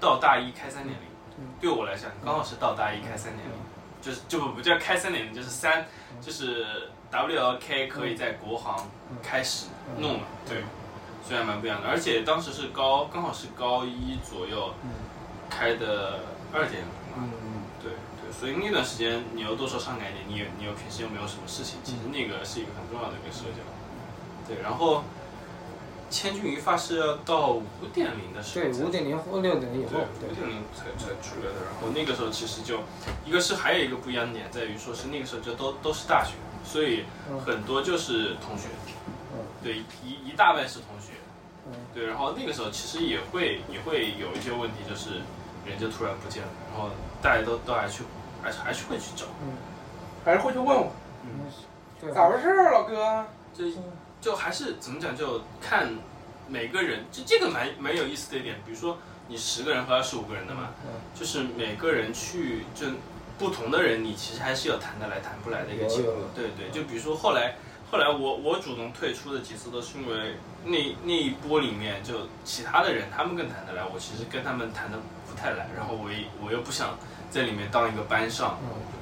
[0.00, 1.06] 到大一开三点零
[1.38, 3.54] 嗯，对我来讲刚好是到大一开三点零，
[4.00, 5.86] 就是就不不叫开三点零，就是三，
[6.20, 8.88] 就是 WLK 可以在国行
[9.22, 9.66] 开始
[9.98, 10.64] 弄了，对，
[11.24, 14.74] 所以还蛮不一样的，而且当时是高，刚好是高一左右
[15.48, 16.20] 开的
[16.52, 23.62] 二点零嘛，嗯对对，所以那段时间你又多愁善感一点，你也你又平时又没有什么事情，其实那个是一个很重要的一个社交。
[24.48, 25.04] 对，然后
[26.12, 31.64] 千钧一发是要到五点零的时候对，才五点零或六点零以后对，五点零才才出来的。
[31.64, 32.80] 然后那个时候其实就
[33.24, 37.40] 一个是还有一个不一样的点在于说是那个时候就都都是大学，所以嗯。
[37.40, 38.68] 很多就是同学，
[39.32, 39.40] 嗯。
[39.64, 41.14] 对一一大半是同学，
[41.66, 41.72] 嗯。
[41.94, 45.22] 对，然后那个时候其实也会也会有一些问题，就是
[45.64, 46.90] 人就突然不见了，然后
[47.22, 48.04] 大家都都还去
[48.42, 49.24] 还是还是会去找，
[50.24, 50.92] 还是会去问我。
[51.24, 51.46] 嗯，
[52.00, 53.24] 对，咋回事儿，老哥？
[53.54, 53.66] 就
[54.22, 55.92] 就还是怎么讲，就看
[56.48, 58.96] 每个人，就这个蛮蛮有意思的一点，比如说
[59.26, 62.86] 你十个人和二十五个人的嘛，嗯就是每个人去就
[63.36, 66.28] 不同的人，你其实还是有谈得来谈不来的一个情况有有有。
[66.36, 67.56] 对对，就比如说后来
[67.90, 74.96] 后来我我主动退出的几次都是因为那那一波里面就其他的人他们更谈得来，我其实跟他们谈的
[75.28, 76.96] 不太来，然后我也我又不想
[77.28, 78.56] 在里面当一个班上。
[78.62, 79.01] 嗯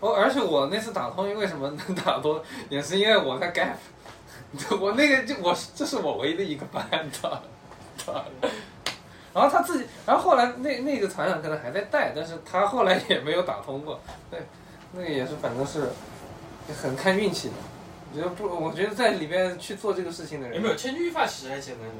[0.00, 1.68] 对，哦，而且我那次打通，为什么？
[1.86, 3.76] 能打通，也是因为我在 gap，
[4.80, 7.42] 我那个就我这是我唯一的一个班的，
[9.34, 14.40] 然后他自己，然后后来那那个团长可能还在带，但是他后来也没有打通过， 对，
[14.92, 15.88] 那个也是反正是
[16.82, 17.54] 很看运气的。
[18.10, 20.74] 我觉得不，我觉得在里面去做这个事情的人，有没有？
[20.74, 21.94] 千钧一发其实还简单的。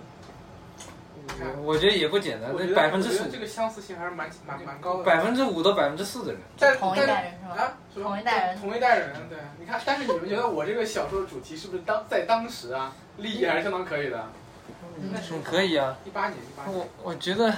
[1.63, 5.05] 我觉得也不简单，那百分之这个相似性还是蛮蛮蛮高的。
[5.05, 7.55] 百分之五到百分之四的人，但同一代人是吗？
[7.57, 14.27] 啊，同一代人同一代人，对，你看，但是你们觉得我这个小说的主题是不是当在当时啊，立意还是相当可以的？
[15.01, 15.97] 嗯嗯，可以啊。
[16.05, 17.53] 一八年，一八年我，我觉得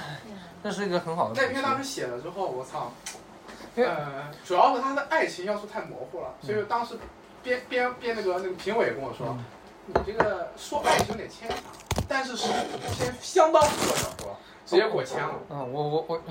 [0.63, 1.43] 那是一个很好的。
[1.43, 2.93] 那篇当时写了之后，我操，
[3.77, 6.95] 呃，主要是他的爱情要素太模糊了，所以当时
[7.43, 9.37] 编编编那个那个评委跟我说，
[9.93, 11.59] 你这个说爱情有点牵强，
[12.09, 12.47] 但是是
[12.97, 16.23] 偏相当不错小说，直接过签了，嗯，我我我，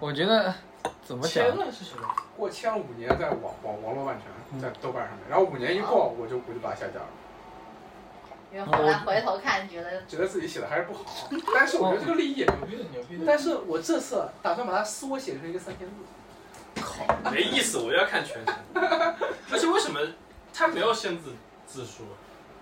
[0.00, 0.54] 我觉得
[1.04, 1.46] 怎么讲？
[1.56, 2.08] 了是什么？
[2.36, 7.06] 过签了五年在网网网络版权在豆瓣上面，然后五年一过，我就我就把它下架了。
[8.52, 13.24] 因为后来回头看，觉得觉得自己写的还是不好，但是我觉得这个立意也牛牛逼的牛逼的。
[13.26, 15.94] 但是我这次打算把它缩写成一个三千字。
[16.80, 18.54] 靠，没意思，我要看全程。
[19.50, 20.00] 而且为什么
[20.54, 21.30] 它没有限制
[21.66, 22.04] 字数？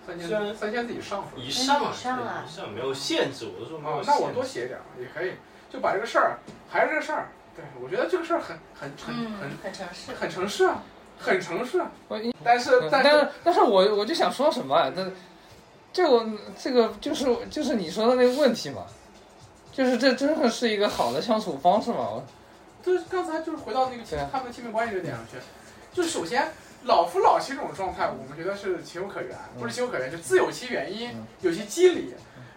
[0.07, 1.25] 三千虽然，三千字以上？
[1.37, 5.33] 以上以上啊以上没有限制，我都说没有哦，那我多写点儿也可以，
[5.73, 6.39] 就把这个事儿，
[6.69, 7.29] 还是这个事儿。
[7.57, 10.13] 对，我觉得这个事儿很很很嗯很很诚实。
[10.13, 10.83] 很城市啊，
[11.19, 11.91] 很诚实啊。
[12.09, 14.93] 我但是但是但是但是我我就想说什么啊？
[14.95, 15.13] 这
[15.93, 16.27] 这个
[16.59, 18.85] 这个就是就是你说的那个问题嘛，
[19.73, 21.99] 就是这真的是一个好的相处方式嘛？
[22.11, 22.25] 我
[22.83, 25.39] 就是刚才就是回到那个他们的亲密关系这点上去，
[25.93, 26.53] 就首先
[26.85, 32.15] 老夫老妻这种状态，我们觉得是情有可原，不是情有可原，就自有其原因嗯，有其机理。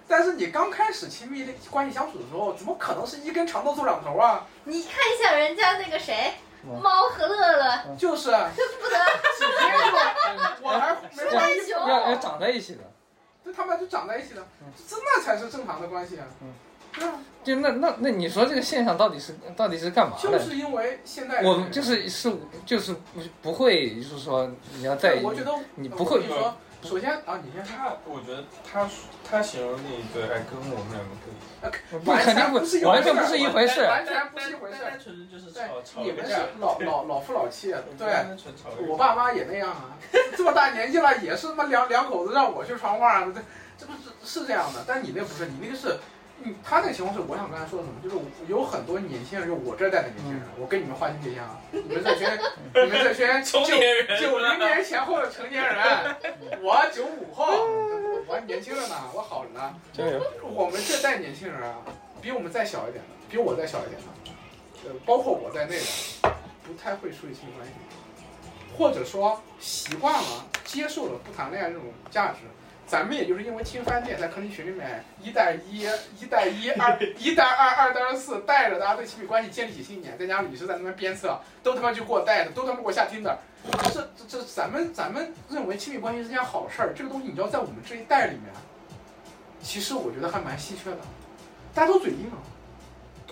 [0.10, 4.46] 但是你刚开始亲密的关系相处的时候，怎么可能是一根长豆做两头啊？
[4.64, 8.98] 你看一下人家那个谁，嗯猫和乐乐，就是 不得
[9.38, 9.72] 几天
[10.60, 12.82] 就 我还没换衣服，要要要长在一起的，
[13.46, 14.46] 就他们就长在一起了，
[14.88, 16.26] 这那才是正常的关系啊。
[17.00, 20.38] 嗯对啊，就那那那你说这个现象到底是到底是干嘛的？
[20.38, 22.34] 就是因为现在，我们就是是
[22.66, 27.76] 就是不不会就是说你要在意我觉得你不会说，首先啊，你先说。
[27.78, 28.90] 他，我觉得他
[29.30, 31.44] 他形容那一对还跟我们两个不一样。
[32.04, 33.82] 不肯定不完全不是一回事。
[33.82, 36.36] 完全不是一回事单单纯就是吵吵你们是。
[36.60, 38.08] 老老老夫老妻，对，
[38.88, 39.98] 我爸妈也那样啊，
[40.36, 43.34] 这么大年纪了也是他妈两两口子让我去传话，这
[43.78, 45.98] 这不是是这样的，但你那不是，你那个是，
[46.44, 48.16] 嗯，他那个情况是我想刚才说的什么，就是
[48.48, 52.28] 有很多年轻人，就我这代的年轻人，我跟你们划清界限啊，你们这群
[52.74, 55.76] 你们这群成九年人九零年前后的成年人，
[56.62, 57.46] 我九五后，
[58.28, 60.22] 我还年轻着呢，我好着呢， 加油！
[60.44, 61.78] 我们这代年轻人啊，
[62.22, 67.74] 比我们再小一点的，比我再小一点的，呃，包括我在内的，不太会处理亲密关系，
[68.78, 72.38] 或者说习惯了、接受了不谈恋爱这种价值。
[72.88, 75.86] 咱们也就是因为听翻店，在坑里群里面一带一、
[76.18, 83.38] 一带一、二、一带二、二带四，带着大家对亲密关系建立起信念，再加上李是在那边鞭策，都他妈去给我带的，都他妈给我下听的。
[83.94, 88.46] 这这这，咱们咱们认为亲密关系是件好事儿，这个东西你知道，在我们这一代里面，
[89.62, 91.00] 其实我觉得还蛮稀缺的，
[91.74, 92.40] 大家都嘴硬啊。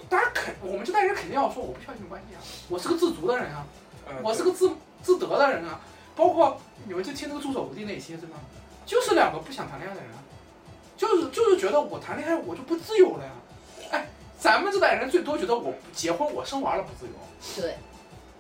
[0.10, 3.66] 大家肯，我们这代人肯定要说我不需要亲密关系啊，我是个自足的人啊，
[4.10, 4.70] 嗯我是个自
[5.02, 5.80] 自得的人啊。
[6.16, 8.38] 包括你们就听那个助手无敌那期对吧？
[8.86, 10.20] 就是两个不想谈恋爱的人啊，
[10.96, 13.32] 就是就是觉得我谈恋爱我就不自由了呀。
[13.92, 14.08] 哎，
[14.40, 17.12] 咱们这代人最多觉得我结婚我生娃了不自由。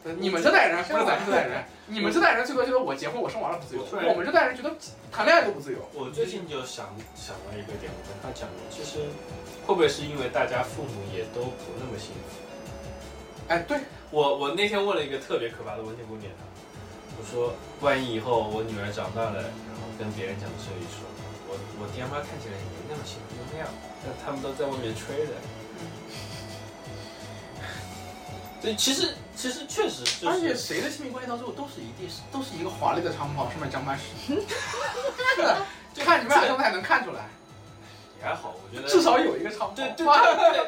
[0.04, 4.72] 对，你们这代人不是咱们这代人，你们这代人最多觉得我结婚我生娃了不自由，我们这代人觉得
[5.12, 5.80] 谈恋爱都不自由。
[5.94, 9.00] 我最近就想想到一个点，我跟他讲的，其实
[9.66, 12.38] 会不会是因为大家父母也都不那么幸福？
[13.48, 13.80] 哎，对，
[14.12, 16.44] 我我那天问了一个特别可怕的问题问给他，
[17.18, 19.44] 我说万一以后我女儿长大了，
[19.98, 21.04] 跟别人讲这一说，
[21.48, 23.68] 我我爹妈看起来也没那么喜欢，就那样，
[24.04, 25.34] 但他们都在外面吹的。
[28.62, 34.06] 对，其实其实确实就而且，谁的亲密关系到最后都是一定是都是一个华丽的长袍，上面长满屎。
[35.36, 35.58] 是的，
[35.94, 37.30] 就看你们俩状态能看出来，
[38.18, 39.76] 也还好，我觉得至少有一个长袍。
[39.76, 40.06] 对 对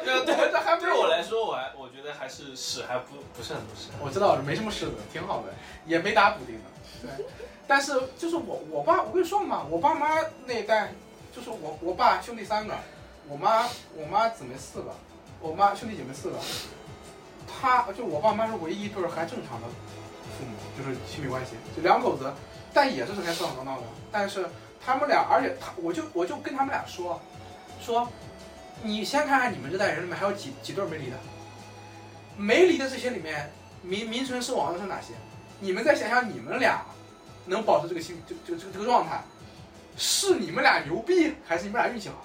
[0.04, 3.88] 对对对这还对我来说，我还我觉得还是屎还不不是很多屎。
[4.00, 5.52] 我知道没什么事的，挺好的，
[5.84, 6.62] 也没打补丁的。
[7.02, 7.26] 对，
[7.68, 10.08] 但是就是我我爸，我跟你说嘛，我爸妈
[10.46, 10.90] 那一代，
[11.30, 12.74] 就是我我爸兄弟三个，
[13.28, 14.94] 我妈我妈姊妹四个，
[15.38, 16.38] 我妈兄弟姐妹四个，
[17.46, 19.66] 他就我爸妈是唯一一对还正常的
[20.38, 22.32] 父母，就是亲密关系，就两口子，
[22.72, 23.82] 但也是整天吵吵闹闹的。
[24.10, 24.48] 但是
[24.82, 27.20] 他们俩，而且他我就我就跟他们俩说，
[27.82, 28.08] 说
[28.82, 31.16] 你先看看你们这代人里面还有几几对没离的，
[32.38, 33.52] 没离的这些里面
[33.82, 35.12] 名名存实亡的是哪些？
[35.60, 36.86] 你们再想想你们俩
[37.48, 39.22] 能保持这个心就就这个这个状态，
[39.96, 42.24] 是你们俩牛逼还是你们俩运气好？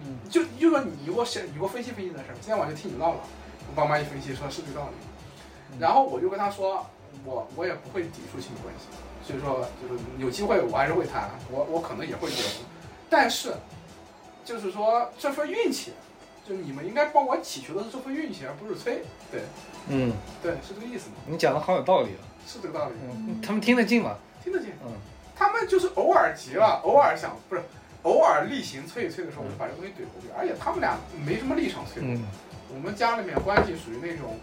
[0.00, 3.20] 嗯，就就说你你给我想你给我分析分析这事儿，今天晚上就听你唠了。
[3.68, 6.86] 我爸妈一分析说是这个道理，然后我就跟他说，
[7.24, 8.86] 我我也不会抵触亲密关系，
[9.26, 12.52] 所以说就是有机会我还是会谈，我我可能也会结婚，
[13.10, 13.54] 但是
[14.44, 15.92] 就是说这份运气，
[16.46, 19.02] 就你们应该帮我祈求的是这份运气，而不是催。
[19.32, 19.42] 对
[19.88, 20.12] 嗯，
[20.42, 21.16] 对，是这个意思吗？
[21.26, 22.22] 你讲的好有道理啊。
[22.48, 24.16] 是这个道理，嗯，他们听得进吗？
[24.42, 24.70] 听得进。
[24.82, 24.92] 嗯，
[25.36, 27.62] 他们就是偶尔急了，偶尔想不是，
[28.04, 30.28] 偶尔例行催一催的时候，我就把这东西怼回去。
[30.38, 30.96] 而且他们俩
[31.26, 32.08] 没什么立场催我。
[32.08, 32.24] 嗯
[32.70, 34.36] 我们家里面关系属于那种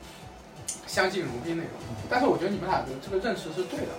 [0.88, 1.74] 相敬如宾那种，
[2.10, 3.94] 但是我觉得你们俩的这个认识是对的，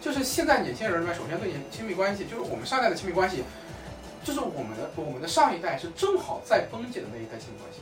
[0.00, 3.42] 就是现在年轻人里面，首先对亲亲密关系，就是我们上一代的亲密关系，
[4.22, 7.80] 就是我们的我们的上一代是正好在崩解的那一代亲密关系，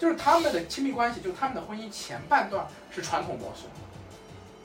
[0.00, 3.66] 就是他们的亲密关系，就是他们的婚姻前半段是传统模式，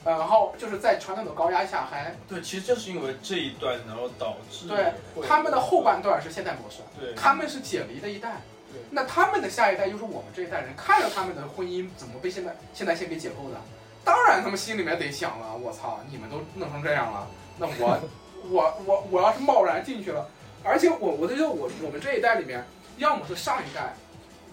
[0.06, 4.92] 呃然后就是在传统的高压下还对，其实就是因为这一段，然后导致对
[5.26, 8.36] 他们的后半段是现代模式，对他们是解离的一代
[8.72, 13.56] 对，那他们的下一代又是我们这一代人，看着他们的婚姻怎么被现代现代性给解构的，
[14.04, 17.26] 当然他们心里面得想了，我操，你们都弄成这样了，
[17.58, 17.98] 那我
[18.48, 20.28] 我我我要是贸然进去了，
[20.62, 22.64] 而且我我觉得我我们这一代里面，
[22.98, 23.94] 要么是上一代，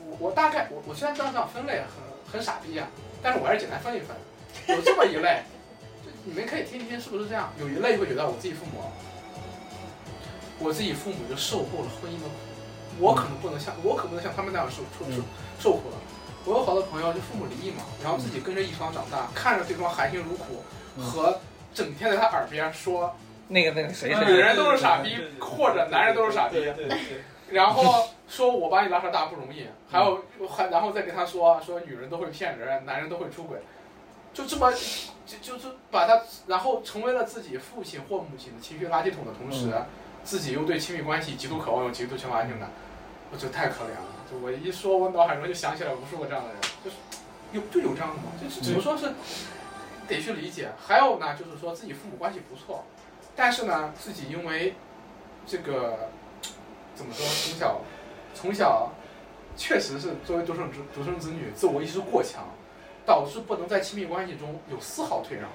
[0.04, 2.88] 我我大概我我虽然知道这样分类很很傻逼啊，
[3.22, 4.16] 但是我还是简单分一分，
[4.68, 5.42] 有这么一类，
[6.04, 8.84] 就你们可以听一听是不是这样，有一类会觉得我自己父母。
[10.60, 12.34] 我自己父母就受够了婚姻的苦，
[13.00, 15.22] 我可能不能像我可不能像他们那样受受受
[15.60, 15.98] 受苦了。
[16.46, 20.64] 我有好多朋友就父母离异嘛，然后自己跟着一方长大，看着对方含辛茹苦，
[21.02, 21.38] 和
[21.74, 23.14] 整天在他耳边说
[23.48, 26.64] 那个那个谁女谁，人都是傻逼或者男人都是傻逼，
[27.50, 33.58] 然后说我把你拉扯大不容易，还有还然后再跟他说说女人都会骗人，男人都会出轨，
[34.34, 34.72] 就这么
[35.26, 39.72] 就就是把他然后成为了自己父亲或母亲的情绪垃圾桶的同时，
[40.24, 42.70] 自己又对亲密关系极度渴望，又极度缺乏安全感，
[43.32, 44.06] 我觉得太可怜了。
[44.32, 46.96] 就我一说，我脑海中就想起来无数个这样的人，就是
[47.52, 49.14] 有就有这样的嘛，就是只能说是
[50.08, 50.72] 得去理解。
[50.86, 52.86] 还有呢，就是说自己父母关系不错，
[53.36, 54.76] 但是呢，自己因为
[55.46, 56.10] 这个
[56.96, 57.82] 怎么说，从小
[58.34, 58.92] 从小
[59.56, 62.46] 确实是作为独生子独生子女，自我意识过强，
[63.06, 65.50] 导致不能在亲密关系中有丝毫退让，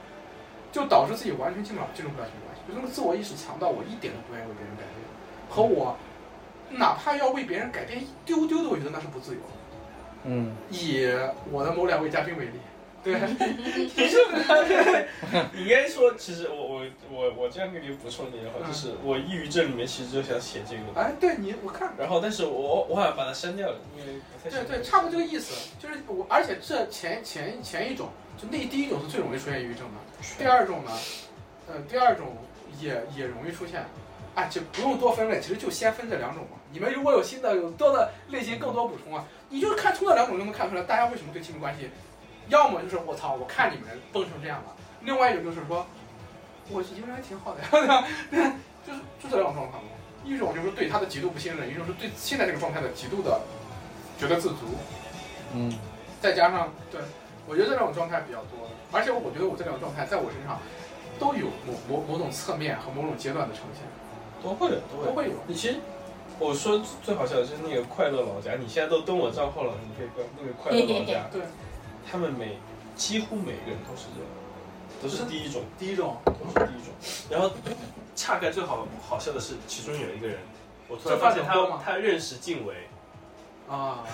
[0.70, 4.94] 就导致自己完全进不了进入不了亲密关系，就那个自我意识强到我一点都不愿意为别人改变，
[5.48, 5.96] 和我
[6.70, 9.40] 哪怕要为别人改变一丢丢的，我觉得那是不自由。
[10.24, 11.08] 嗯，以
[11.50, 12.58] 我的某两位嘉宾为例，
[13.02, 13.14] 对，
[15.54, 29.94] 你应该说，其实我我我我这样给你补充一点的话，就是我抑郁症里面其实就想写这个，哎，对你我看然后但是我我好像把它删掉了，因为不太对对，差不多这个意思，就是我，而且这前前前一种，就那第一种是最容易出现抑郁症的，
[30.36, 30.90] 第二种呢，
[31.68, 32.36] 呃，第二种
[32.80, 33.84] 也也容易出现，
[34.34, 36.58] 哎，就不用多分类，其实就先分这两种嘛。
[36.70, 41.88] 你们如果有新的有多的类型更多补充啊，你就看从这两种就能看出来大家为什么对亲密关系，
[42.48, 45.86] 要么就是我操，我看你们崩成这样了，另外一种就是说，
[46.70, 47.68] 我一个人还挺好的呀，
[48.30, 48.52] 对吧？
[48.86, 49.90] 就是就这两种状况嘛。
[50.24, 53.40] 一种就是对他的极度不信任，一种是对现在这个状态的极度的
[54.18, 54.56] 觉得自足，
[55.54, 55.72] 嗯，
[56.20, 57.00] 再加上对
[57.46, 60.58] 我觉得这两种状态比较多，而且我觉得我这两种状态在我身上
[61.18, 63.82] 都有某某某种侧面和某种阶段的呈现，
[64.42, 65.28] 都会有都会。
[65.30, 65.34] 有。
[65.46, 65.78] 你其实
[66.38, 71.40] 我说最好笑的是那个快乐老家，你现在都登我账号了，你可以关那个快乐老家，对，
[72.10, 72.58] 他们每
[72.96, 74.30] 几乎每个人都是这样，
[75.02, 76.92] 都是第一种，第一种，都是第一种。
[77.30, 77.50] 然后
[78.16, 80.38] 恰该最好好笑的是，其中有一个人，
[80.88, 81.54] 我突然发现他
[81.84, 82.88] 他认识静伟，
[83.68, 84.04] 啊，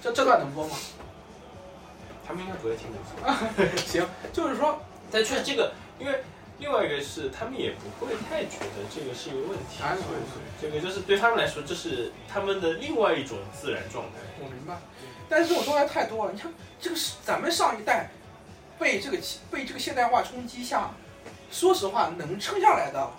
[0.00, 0.76] 这这段能播吗？
[2.24, 3.76] 他们应该不会听的。
[3.84, 4.80] 行，就是说，
[5.10, 6.22] 但确实这个，因为
[6.60, 9.96] 另外一个是他们也不会太觉得这个是一个问题，哎，
[10.60, 14.20] 这个就是对他们来说，这是他们的另外一种自然状态。
[14.38, 14.78] 我明白，
[15.32, 16.32] 但是这种状态太多了。
[16.34, 18.10] 你看，这个是咱们上一代
[18.78, 19.16] 被这个
[19.50, 20.90] 被这个现代化冲击下，
[21.50, 23.10] 说实话能撑下来的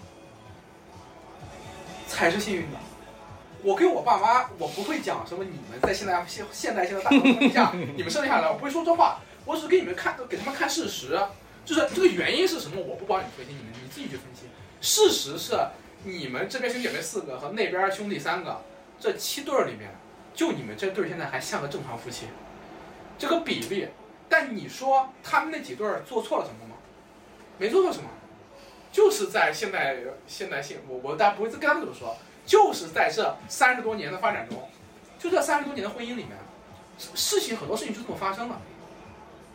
[2.07, 2.77] 才是幸运的。
[3.63, 11.19] 我跟我爸妈，我不会讲什么你们在现代现现代性的大环境下， 你们生下来，我不会说这话，我只是给你们看，给他们看事实，
[11.65, 14.41] 就是这个原因是什么，我不帮你分析，你们你自己去分析。
[14.81, 15.57] 事实是，
[16.03, 18.61] 你们这边兄弟姐妹四个和那边兄弟三个，
[18.99, 19.89] 这七对儿里面，
[20.33, 22.27] 就你们这对现在还像个正常夫妻，
[23.17, 23.87] 这个比例。
[24.29, 26.75] 但你说他们那几对做错了什么吗？
[27.59, 28.09] 没做错什么，
[28.91, 34.67] 就是在现代现代性，我我但不会跟他们这么说，就是在这三十多年的发展中，
[35.19, 36.29] 就这三十多年的婚姻里面，
[36.97, 38.59] 事情很多事情就这么发生了。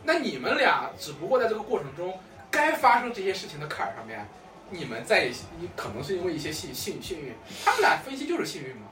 [0.03, 2.17] 那你们俩只不过在这个过程中，
[2.49, 4.25] 该发生这些事情的坎儿上面，
[4.69, 7.33] 你们在，你可能是因为一些幸幸幸运，
[7.65, 8.83] 他们俩分析就是幸运嘛，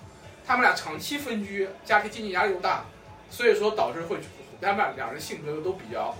[0.47, 2.85] 他们俩长期分居，家庭经济压力又大，
[3.29, 4.17] 所以说导致会，
[4.61, 6.15] 他们俩两人性格又都比较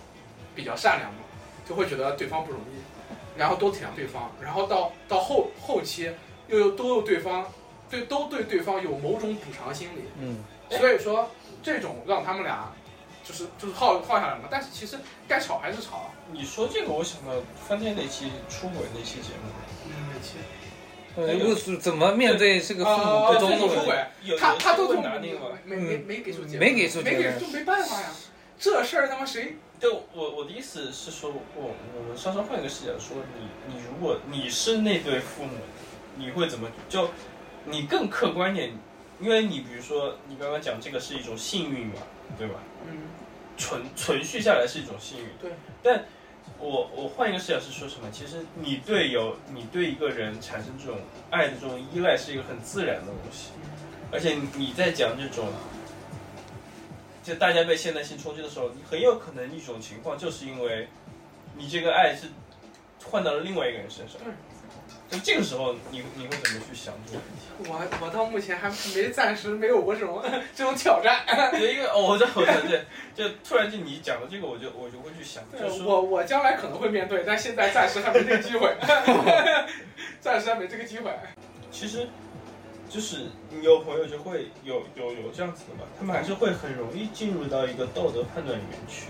[0.53, 1.19] 比较善良嘛，
[1.67, 6.11] 就会觉得对方不容易，然后都体谅对方，然后到到后后期
[6.47, 7.49] 又有都有对方
[7.89, 11.32] 对都对对方有某种补偿心理，嗯，所以说
[11.63, 12.73] 这种让他们俩
[13.23, 15.97] 就是就是耗耗下来嘛，但是其实该吵还是吵。
[15.97, 17.32] 啊，你说这个，我想到
[17.67, 19.51] 饭店那期出轨那期节目，
[19.86, 20.36] 嗯，那期
[21.18, 23.97] 呃又是怎么面对这个父母啊不忠的出轨
[24.39, 25.57] 他他都问从答那个？
[25.65, 28.07] 没没没给出结论，没给出结论没给就没办法呀，
[28.59, 35.51] 这事儿他妈谁就我我的意思是说，我我们稍稍换一个视角说，你你如果你是那对父母，
[36.15, 37.09] 你会怎么就
[37.65, 38.72] 你更客观点，
[39.20, 41.95] 因为你比如说你刚刚讲这个是一种幸运嘛，
[42.38, 42.55] 对吧？
[42.88, 43.03] 嗯
[43.59, 45.26] 存存续下来是一种幸运。
[45.41, 45.51] 对。
[45.82, 46.05] 但
[46.60, 48.10] 我我换一个视角是说什么？
[48.12, 50.99] 其实你对有你对一个人产生这种
[51.30, 53.51] 爱的这种依赖是一个很自然的东西，
[54.12, 55.47] 而且你在讲这种，
[57.24, 60.88] 就大家被现代性冲击的时候，你很有可能一种情况就是因为
[61.55, 62.28] 你这个爱是
[63.05, 64.20] 换到了另外一个人身上。
[65.10, 67.45] 就这个时候你，你会怎么去想这个问题？
[67.72, 70.22] 我我到目前还没暂时没有过这种
[70.55, 72.86] 这种挑战， 对，因为哦，我知道，我知道，对，
[73.16, 78.76] 就突然间你讲的这个，我就我就会去想，就是，我我将来可能会面对，但现在暂时还没这个机会，
[80.20, 81.10] 暂时还没这个机会。
[81.72, 82.08] 其实
[82.89, 89.05] 就是你有朋友就会有有有这样子的嘛，他们还是会很容易进入到一个道德判断里面去，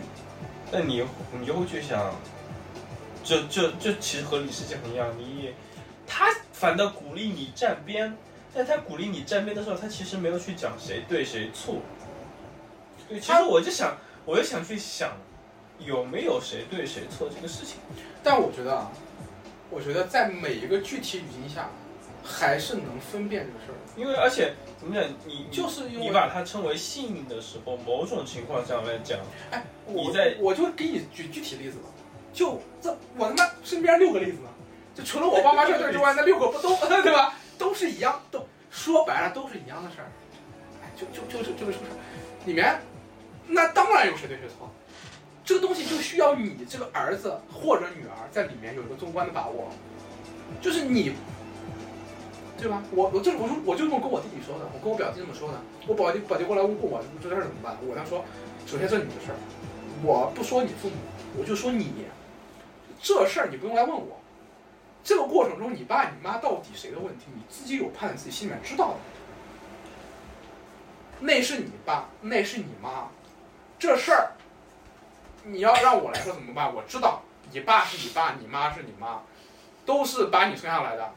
[0.72, 1.04] 但你
[1.40, 2.14] 你就会去想，
[3.24, 5.54] 就就就其实和李世杰一样，你
[6.08, 8.18] 他反倒鼓励你站边，
[8.54, 11.82] 但他鼓励你站边的时候，他其实没有去讲谁对谁错。
[13.10, 15.12] 对，其实我就想，我就想去想，
[15.80, 17.78] 有没有谁对谁错这个事情。
[18.24, 18.92] 但我觉得啊，
[19.70, 21.70] 我觉得在每一个具体语境下，
[22.24, 24.02] 还是能分辨这个事儿的。
[24.02, 29.20] 因为而且怎么讲，你就是你把它称为幸运的时候，某种情况下来讲，
[29.52, 31.86] 哎，我你在我就给你举具体例子吧，
[32.34, 34.50] 就这我他妈身边六个例子呢，
[34.98, 37.36] 就除了我爸妈这对之外， 那六个不都对吧？
[37.58, 40.10] 都是一样，都说白了都是一样的事儿，
[40.82, 41.92] 哎，就就就是就是就是
[42.46, 42.82] 里面，
[43.48, 44.70] 那当然有谁对谁错，
[45.46, 49.70] 这个东西就需要你这个儿子或者女儿在里面有一个纵观的把握，
[50.62, 51.14] 就是你。
[52.60, 52.82] 对吧？
[52.90, 55.62] 我我这我说我就这么跟我弟弟说的，我跟我表弟这么说的。
[55.86, 58.26] 我表弟表弟过来问过我这事儿怎么办，我跟他说，
[58.66, 59.38] 首先这是你的事儿，
[60.02, 60.96] 我不说你父母，
[61.38, 61.94] 我就说你，
[63.00, 64.17] 这事儿你不用来问我。
[65.08, 68.96] 这个过程中，你爸你妈到底谁的问题，你自己有判断，自己心里面知道的。
[71.22, 73.08] 那是你爸，那是你妈，
[73.80, 74.34] 这事儿
[75.46, 76.76] 你要让我来说怎么办？
[76.76, 77.22] 我知道，
[77.54, 79.22] 你爸是你爸，你妈是你妈，
[79.86, 81.14] 都是把你生下来的。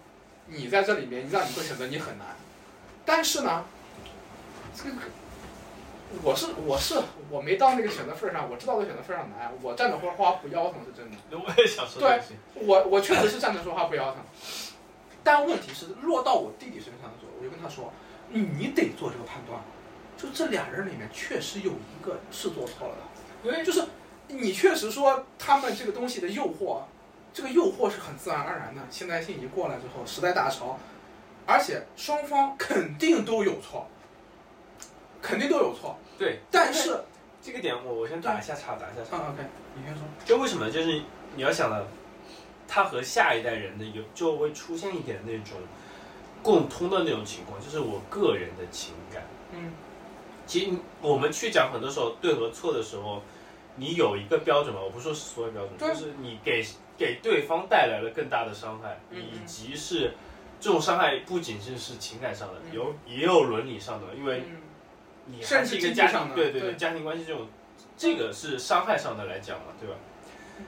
[0.47, 2.29] 你在这里面，让你做选择，你很难。
[3.05, 3.65] 但是呢，
[4.73, 4.99] 这个
[6.23, 6.95] 我是我是
[7.31, 11.17] 我没到那个选择份儿上，我知道这选择份上难，我站着说话不腰疼是真的。
[11.39, 12.67] 我也想说这个事情。
[12.67, 14.17] 我我确实是站着说话不腰疼，
[15.23, 17.93] 但问题是落到我弟弟身上的时候，我就跟他说，
[18.31, 19.61] 你得做这个判断，
[20.17, 23.85] 就这俩人里面确实有一个是做错了的，因为就是
[24.29, 26.83] 你确实说他们这个东西的诱惑，
[27.33, 30.79] 这个诱惑是很自然而然的，现代性一过来之后，时代大潮，
[31.47, 33.87] 而且双方肯定都有错，
[35.23, 37.01] 肯定都有错，对，但是，
[37.51, 39.17] 这个点我我先打一下岔，打一下岔。
[39.17, 39.43] 啊 OK，
[39.75, 40.71] 你先说，就为什么？
[40.71, 41.03] 就是
[41.35, 41.85] 你要想到，
[42.69, 45.59] 他和下一代人的有就会出现一点那种
[46.45, 49.25] 共通的那种情况，就是我个人的情感。
[49.53, 49.73] 嗯
[50.47, 53.21] 其实我们去讲很多时候对和错的时候，
[53.75, 54.81] 你有一个标准嘛？
[54.81, 56.65] 我不说是所有标准，就是你给
[56.97, 60.13] 给对方带来了更大的伤害，嗯以及是
[60.61, 64.57] 这种伤害不仅仅是情感上的，嗯有也有伦理上的，因为嗯
[65.31, 67.47] 你还甚至是一个家庭，对对对家庭关系这种，
[67.97, 69.95] 这个是伤害上的来讲嘛，对吧？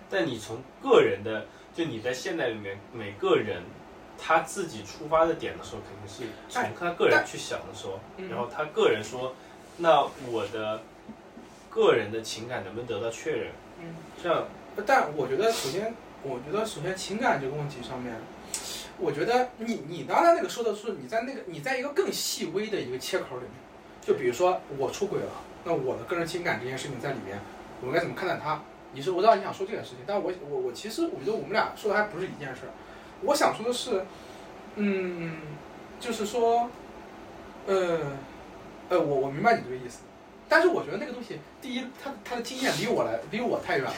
[0.09, 3.63] 但你从个人的，就你在现代里面每个人
[4.19, 9.35] 他自己出发的点的时候，肯定是从他个人去想的时候，嗯然后他个人说，
[9.79, 10.83] 那我的
[11.69, 13.53] 个人的情感能不能得到确认？
[13.81, 13.95] 嗯。
[14.23, 14.47] 这样，
[14.87, 18.15] 但我觉得，首先，我觉得首先情感这个问题上面，
[18.99, 23.53] 我觉得你你刚才那个说的是你在那个你在一个更细微的一个切口里面，
[24.03, 25.31] 就比如说我出轨了，
[25.65, 27.39] 那我的个人情感这件事情在里面，
[27.81, 28.61] 我该怎么看待它？
[28.93, 32.71] 你是我知道你想说这件事情，但我我我其实我觉得我们俩说的还不是一件事儿。
[33.23, 34.05] 我想说的是，
[34.75, 35.39] 嗯，
[35.99, 36.69] 就是说，
[37.67, 38.01] 呃，
[38.89, 40.01] 呃，我我明白你这个意思，
[40.49, 43.95] 但是我觉得那个东西，第一，他他的经验离我来离我太远了；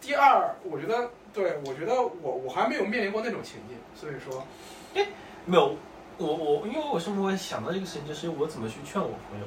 [0.00, 4.44] 第二，我觉得，对我觉得我我还没有面临过那种情境，所以说，
[4.94, 5.06] 哎
[5.44, 5.76] 没有，
[6.18, 9.46] 我我因为我什么会想到这个事情，就是我怎么去劝我朋友。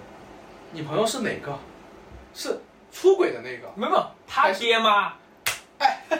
[0.71, 1.57] 你朋友是哪个？
[2.33, 2.59] 是
[2.91, 3.71] 出轨的那个？
[3.75, 5.13] 没有没有，他爹妈。
[5.79, 6.03] 哎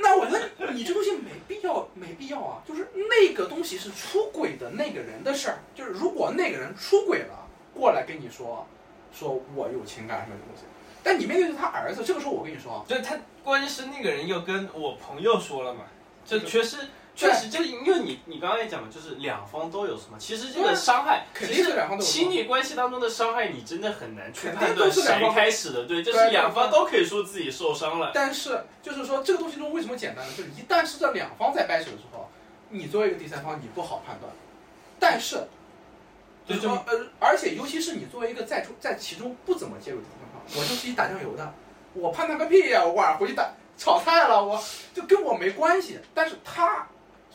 [0.00, 2.62] 那我觉得你这东西没必要，没必要啊。
[2.66, 8.66] 就是那个东西是出轨的那个人的事儿，就是如果那个人出轨了，过来跟你说，
[9.12, 10.64] 说我有情感什么东西，
[11.02, 15.84] 但你面对的是他儿子，这个时候我跟你说，就是他，关键是那个人又跟我朋友说了嘛，
[16.26, 16.78] 这确实
[17.16, 28.10] 确实就因为你你刚刚也讲了，就是两方都有什么，其实这个伤害，肯定是两方都有亲密关系当中的伤害，你真的很难去判断谁方开始的，对，就是两方都可以说自己受伤了。
[28.12, 30.32] 但是就是说这个东西中为什么简单呢？
[30.36, 32.28] 就是一旦是这两方在掰扯的时候，
[32.70, 34.32] 你作为一个第三方，你不好判断。
[34.98, 35.46] 但是，
[36.48, 41.54] 就是说呃，而且尤其是你作为一个在中在其中不怎么介入的第三方，我就是一打酱油的，
[41.92, 44.60] 我判断个屁呀、我晚上回去打炒菜了，我
[44.92, 46.00] 就跟我没关系。
[46.12, 46.86] 但是他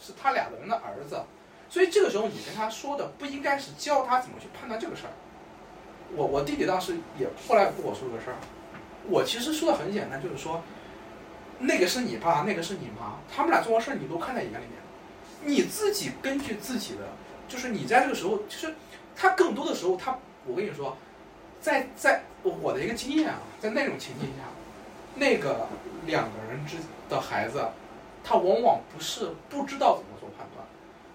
[0.02, 1.22] 是他俩人的儿子，
[1.70, 5.14] 所以这个时候你跟他说的不应该是教他怎么去判断这个事儿。
[6.16, 8.36] 我我弟弟当时也后来跟我说这个事儿，
[9.08, 10.64] 我其实说的很简单，就是说，
[11.60, 14.72] 那个是你爸，那个是你妈，他们俩做的事儿你都看在眼里面，
[15.44, 17.02] 你自己根据自己的，
[17.48, 18.74] 就是你在这个时候，就是
[19.16, 20.98] 他更多的时候，他我跟你说，
[21.62, 24.46] 在在我的一个经验啊，在那种情境下，
[25.16, 25.68] 那个
[26.08, 26.78] 两个人之
[27.08, 27.64] 的孩子，
[28.24, 30.66] 他往往不是不知道怎么做判断，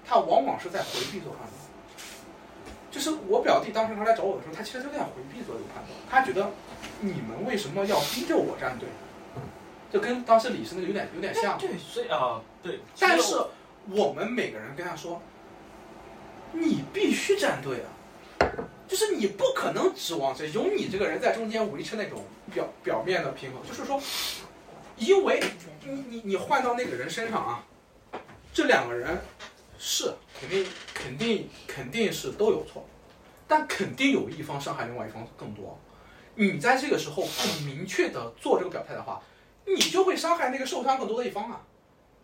[0.04, 1.52] 他往往是在回避做判断。
[2.90, 6.50] 就是我表弟当时他来找我的时候，他其实就在回避做这个判断，他觉得
[7.00, 8.88] 你们为什么要逼着我站队？
[9.92, 11.56] 就跟当时李斯那个有点有点像。
[11.58, 13.36] 对，所以啊，对，但是
[13.90, 15.20] 我们每个人跟他说，
[16.52, 18.50] 你必须站队啊，
[18.88, 24.00] 就是你不可能指望着有你这个人在中间维持那种表表面的平衡，就是说，
[24.96, 25.42] 因为
[25.84, 27.64] 你你你换到那个人身上啊，
[28.52, 29.18] 这两个人
[29.78, 32.86] 是肯定肯定肯定是都有错，
[33.48, 35.78] 但肯定有一方伤害另外一方更多。
[36.36, 39.22] 你在这个时候不明确的做这个表态的话，
[39.66, 41.60] 你就会伤害那个受伤更多的一方啊，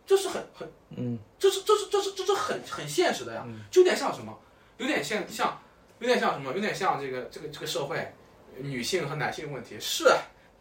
[0.05, 4.37] 这是很很嗯，这是这是这是这是很很现实的呀，就有点像什么，
[4.77, 5.61] 有点像像，
[5.99, 8.13] 有点像什么，有点像这个这个这个社会，
[8.57, 9.77] 女性和男性问题。
[9.79, 10.05] 是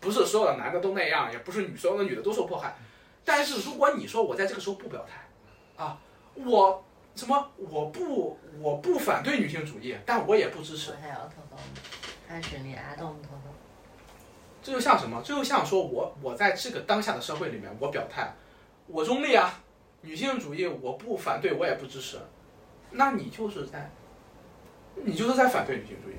[0.01, 2.75] 不是所有的男的都那样，也不是女所有的女的都受迫害，
[3.25, 5.99] 但是如果你说我在这个时候不表态，啊，
[6.35, 6.83] 我
[7.15, 11.57] 什么我不我不反对女性主义，但我也不支持我，还要偷偷，
[12.27, 13.51] 还是你阿东偷偷。
[14.63, 15.23] 这就像什么？
[15.25, 18.33] 这就像说我我在这个当下的社会里面，我表态，
[18.87, 19.63] 我中立啊，
[20.03, 22.19] 女性主义我不反对，我也不支持，
[22.91, 23.91] 那你就是在，
[24.97, 26.15] 你就是在反对女性主义，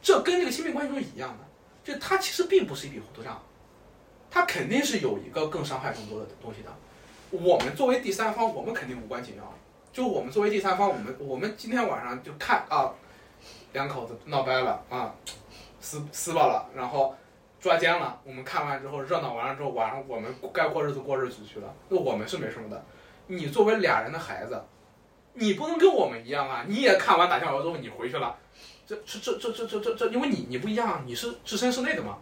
[0.00, 1.44] 这跟这个亲密关系中一样的，
[1.84, 3.40] 就它其实并不是一笔糊涂账，
[4.30, 6.70] 它肯定是有一个更伤害更多的东西的。
[7.30, 9.42] 我们作为第三方，我们肯定无关紧要。
[9.92, 12.90] 就我们作为第三方，我们我们今天晚上就看啊，
[13.72, 15.14] 两口子闹掰了啊，
[15.80, 17.14] 撕撕巴了，然后
[17.60, 18.18] 抓奸了。
[18.24, 22.84] 我们看完之后热闹完了之后，晚上我们该过日子过日子去了，那我们是没什么的。
[23.26, 24.60] 你作为俩人的孩子，
[25.32, 26.64] 你不能跟我们一样啊！
[26.66, 28.36] 你也看完打酱油之后你回去了，
[28.86, 32.18] 这这这这这这这，因为你你不一样，你是置身事内的嘛。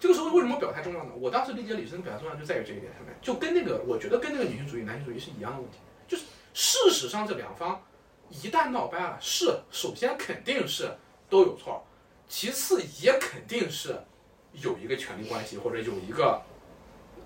[0.00, 1.10] 这个时候为什么表态重要呢？
[1.18, 5.76] 我当时理解李世表态重要就在于这一点上面，就跟那个，我觉得跟那个女性主义、男性主义是一样的问题。
[6.08, 7.82] 就是事实上这两方
[8.30, 10.90] 一旦闹掰了，是，首先肯定是
[11.28, 11.84] 都有错，
[12.28, 14.00] 其次也肯定是
[14.52, 16.40] 有一个权利关系，或者有一个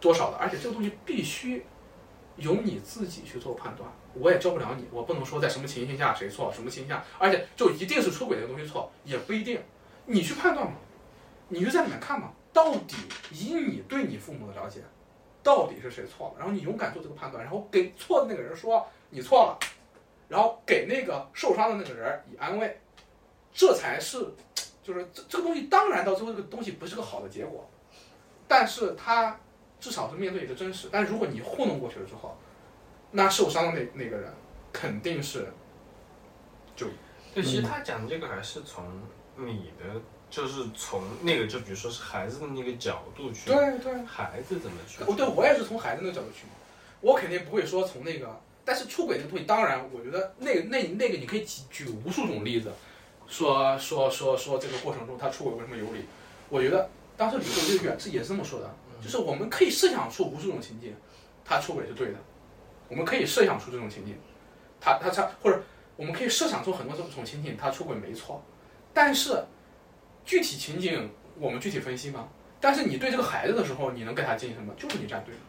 [0.00, 1.64] 多少的，而且这个东西必须
[2.36, 3.88] 由你自己去做判断。
[4.14, 9.60] 我也教不了你，我不能说在什么情形下谁错，什么情形下，而且就一定是出轨这个东西错，也不一定，
[10.06, 10.74] 你去判断嘛，
[11.48, 12.96] 你就在里面看嘛，到底
[13.30, 14.80] 以你对你父母的了解，
[15.42, 19.58] 到底是谁错了，然后你勇敢做这个判断，然后给错的那个人说你错了，
[20.28, 22.80] 然后给那个受伤的那个人以安慰，
[23.52, 24.26] 这才是，
[24.82, 27.68] 就是这这个东西，当然到最后这个东西不是个好的结果，
[28.48, 29.38] 但是他
[29.78, 30.88] 至少是面对一个真实。
[30.90, 32.36] 但如果你糊弄过去了之后，
[33.10, 34.32] 那受伤的那那个人
[34.72, 35.48] 肯定是
[36.76, 36.86] 就
[37.34, 38.84] 对，其实他讲的这个还是从
[39.36, 40.00] 你的，
[40.30, 46.52] 就是从那个，就比如说是孩子的那个角度去，对对，孩子怎么去，哦对我也是从孩子那个角度去嘛，
[47.00, 52.70] 我肯定不会说从那个但是出轨这个东西，当然，我觉得那个那那个你可以举举无数种例子，
[53.26, 56.04] 说说说说这个过程中他出轨为什么有理？
[56.50, 60.94] 我觉得当时李慧就远是也是这么说的，就是我们可以设想出无数种情境，
[61.44, 62.18] 他出轨是对的，
[62.88, 64.16] 我们可以设想出这种情景，
[64.80, 65.62] 他他他或者
[65.96, 68.42] 我们可以设想出很多这种情景，他出轨没错，
[68.92, 69.44] 但是
[70.24, 72.28] 具体情景我们具体分析吗？
[72.60, 74.74] 但是你对这个孩子的时候，你能给他建议什么？
[74.76, 75.40] 就是你站队了，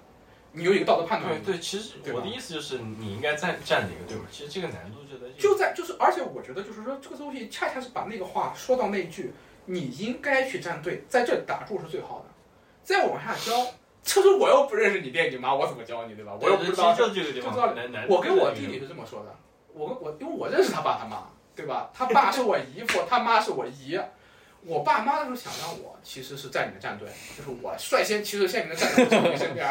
[0.52, 1.56] 你有一个道德判断对。
[1.56, 4.26] 对，其实我的意思就是你应该站站哪个队嘛。
[4.32, 9.34] 其实这个难度就在就在就是，而且我觉得就是说，这个东西恰恰是把那个话说到那句
[9.66, 12.26] “你应该去站队”，在这打住是最好的。
[12.84, 13.68] 再往下教，
[14.10, 16.34] 就是我又不认识你爹你妈，我怎么教你对吧？
[16.42, 16.94] 我又不知道。
[16.94, 17.74] 就这个地就知道。
[18.08, 19.36] 我跟我弟弟是这么说的，
[19.74, 21.92] 我跟我因为我认识他爸他妈，对吧？
[21.94, 24.00] 他爸是我姨父，他妈是我姨。
[24.66, 27.08] 我爸妈那时候想让我其实是在你的战队，
[27.38, 29.66] 就是我率先其实先你的战队从你身边，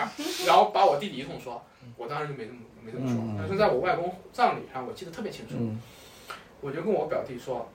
[0.47, 1.62] 然后把我弟弟一通说，
[1.97, 5.78] 我当时就没这么没这么说嗯，但是在我外公葬礼上，我记得特别清楚，嗯
[6.62, 7.70] 我就跟我表弟说，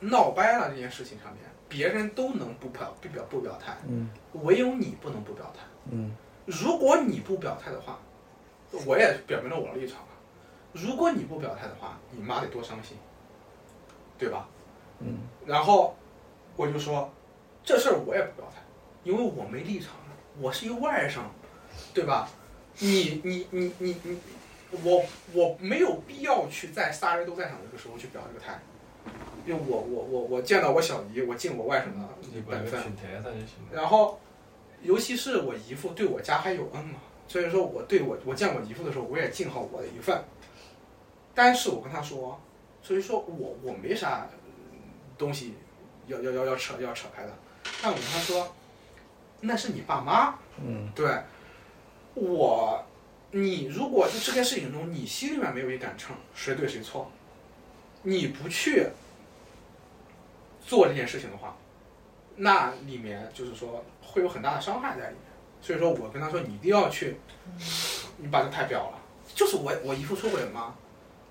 [0.00, 1.42] 闹掰了这件事情上面，
[1.72, 4.10] 别人都能不表不表不表态，嗯
[4.44, 5.64] 唯有你不能不表态。
[5.90, 6.14] 嗯
[6.44, 7.98] 如果你不表态的话，
[8.84, 10.08] 我也表明了我的立场了。
[10.72, 12.98] 如果你不表态的话，你妈得多伤心，
[14.18, 14.46] 对吧？
[15.00, 15.96] 嗯然后
[16.56, 17.10] 我就说，
[17.64, 18.60] 这事儿我也不表态，
[19.02, 19.94] 因为我没立场，
[20.38, 21.20] 我是一外甥，
[21.94, 22.28] 对吧？
[22.80, 24.18] 你你你你你，
[24.82, 25.02] 我
[25.32, 28.60] 我没有必要去在仨人都在场的这个时候去表这个态，
[29.46, 32.80] 因为我我我我见到我小姨，我敬我外甥的本分。
[33.72, 34.20] 然后，
[34.82, 40.22] 尤其是我姨父对我家还有恩嘛，所以说我对我我见我姨父的时候，我也尽好我的一份。
[41.34, 42.40] 但是我跟他说，
[42.82, 44.28] 所以说我我没啥
[44.72, 44.78] 嗯
[45.16, 45.54] 东西
[46.06, 47.32] 要要要要扯要扯开的。
[47.82, 48.54] 但我跟他说，
[49.40, 51.18] 那是你爸妈，嗯对，
[52.14, 52.84] 我，
[53.30, 57.10] 你如果在这件事情中，你心里面没有一杆秤，谁对谁错，
[58.02, 58.86] 你不去
[60.64, 61.56] 做这件事情的话，
[62.36, 65.32] 那里面就是说会有很大的伤害在里面。
[65.60, 67.16] 所以说我跟他说，你一定要去，
[68.16, 68.98] 你把这太表了，
[69.32, 70.74] 就是我我姨父出轨嘛，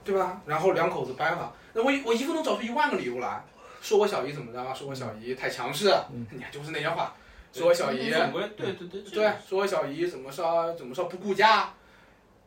[0.05, 0.41] 对吧？
[0.45, 3.43] 然后两口子掰了，那我我姨父能找出一万个理由来，
[3.81, 5.93] 说我小姨怎么着，说我小姨太强势，
[6.31, 7.13] 你看就是那些话，
[7.51, 8.09] 说我小姨。
[8.09, 11.73] 对对对对，说我小姨怎么说怎么说不顾家，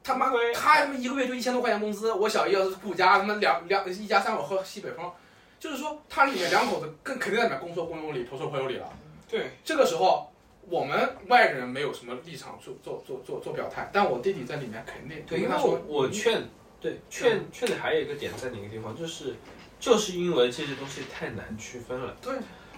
[0.05, 0.53] 他妈对。
[0.53, 5.11] 他他妈一个月就一千多块钱工资，我小姨要是顾家，他妈两两一家三口喝西北风，
[5.59, 8.89] 就是说他里面两口子更肯定在里面公说公有理，婆说婆有理了。
[9.29, 10.31] 对，这个时候
[10.69, 16.43] 我们外人没有什么立场做做做做做表态，但我弟弟在里面肯定对，因为跟他说，我劝，
[16.81, 19.35] 对劝劝的还有一个点在哪个地方，就是
[19.81, 22.35] 就是因为这些东西太难区分了，对，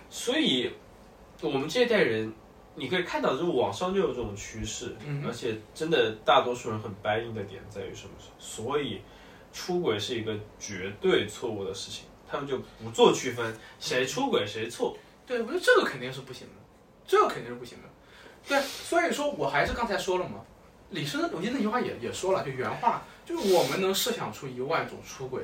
[0.08, 0.72] 所以
[1.42, 2.32] 我们这一代人，
[2.76, 8.12] 你可以看到，就是网上就有这种趋势，嗯而且真的大多数人很掰硬的点在于什么？
[8.38, 9.00] 所以
[9.52, 14.96] 出轨是一个绝对错误的事情，他们就不做区分，谁出轨谁错。
[15.26, 16.54] 对，我觉得这个肯定是不行的，
[17.06, 17.88] 这个肯定是不行的。
[18.46, 20.44] 对，所以说我还是刚才说了嘛，
[20.90, 25.42] 李生我记得那句话也也说了，就原话，就是我们能设想出一万种出轨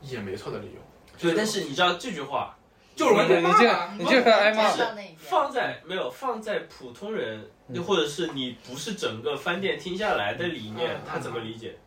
[0.00, 0.80] 也没错的理由。
[1.18, 2.56] 对，但是你知道这句话
[2.94, 5.16] 就是人家你这骂啊你这个挨骂站到那一边。
[5.18, 11.78] 放在没有放在普通人，又或者是你不是整个饭店听下来的理念嗯，他怎么理解？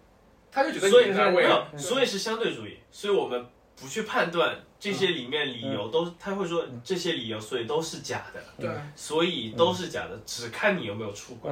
[0.52, 3.46] 他就觉得所以没有，所以是相对主义，所以我们
[3.80, 11.52] 不去判断这些里面理由都，他会说这些理由，所以都是假的，对，所以都是假的，只看你有没有出轨。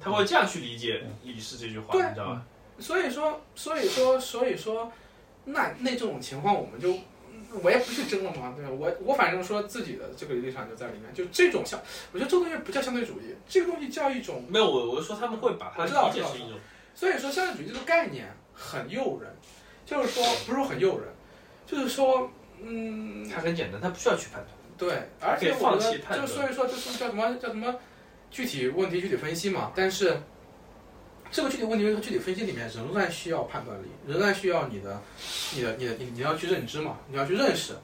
[0.00, 2.42] 他会这样去理解李氏这句话，你知道吧？
[2.78, 4.90] 所以说，所以说，所以说，
[5.44, 6.96] 那那这种情况我们就。
[7.62, 8.70] 我也不去争了嘛，对吧？
[8.70, 11.80] 我我反正说自己的这个立场就在里面，就这种相，
[12.12, 16.58] 我觉得这个东西不叫相对主义，这个东西叫一种没有，我我是说他们会把它我知道理解成一种，
[16.94, 19.34] 所以说，相对主义这个概念很诱人，
[19.84, 21.08] 就是说不是说很诱人，
[21.66, 22.30] 就是说，
[22.62, 24.48] 嗯，它很简单，它不需要去判断。
[24.78, 27.74] 对，而且我觉得就所以说就是叫什么叫什么
[28.30, 30.20] 具体问题具体分析嘛，但是
[31.30, 35.02] 这个具体问题和具体分析里面仍然需要判断力，仍然需要你的
[35.54, 37.74] 你的你的你你要去认知嘛，你要去认识，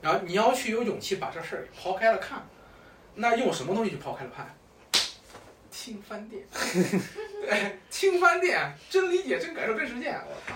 [0.00, 2.46] 然后你要去有勇气把这事儿抛开了看，
[3.14, 4.54] 那用什么东西去抛开了看？
[5.70, 10.14] 听翻店，对，听翻店，真理解、真感受、真实践。
[10.14, 10.54] 我操！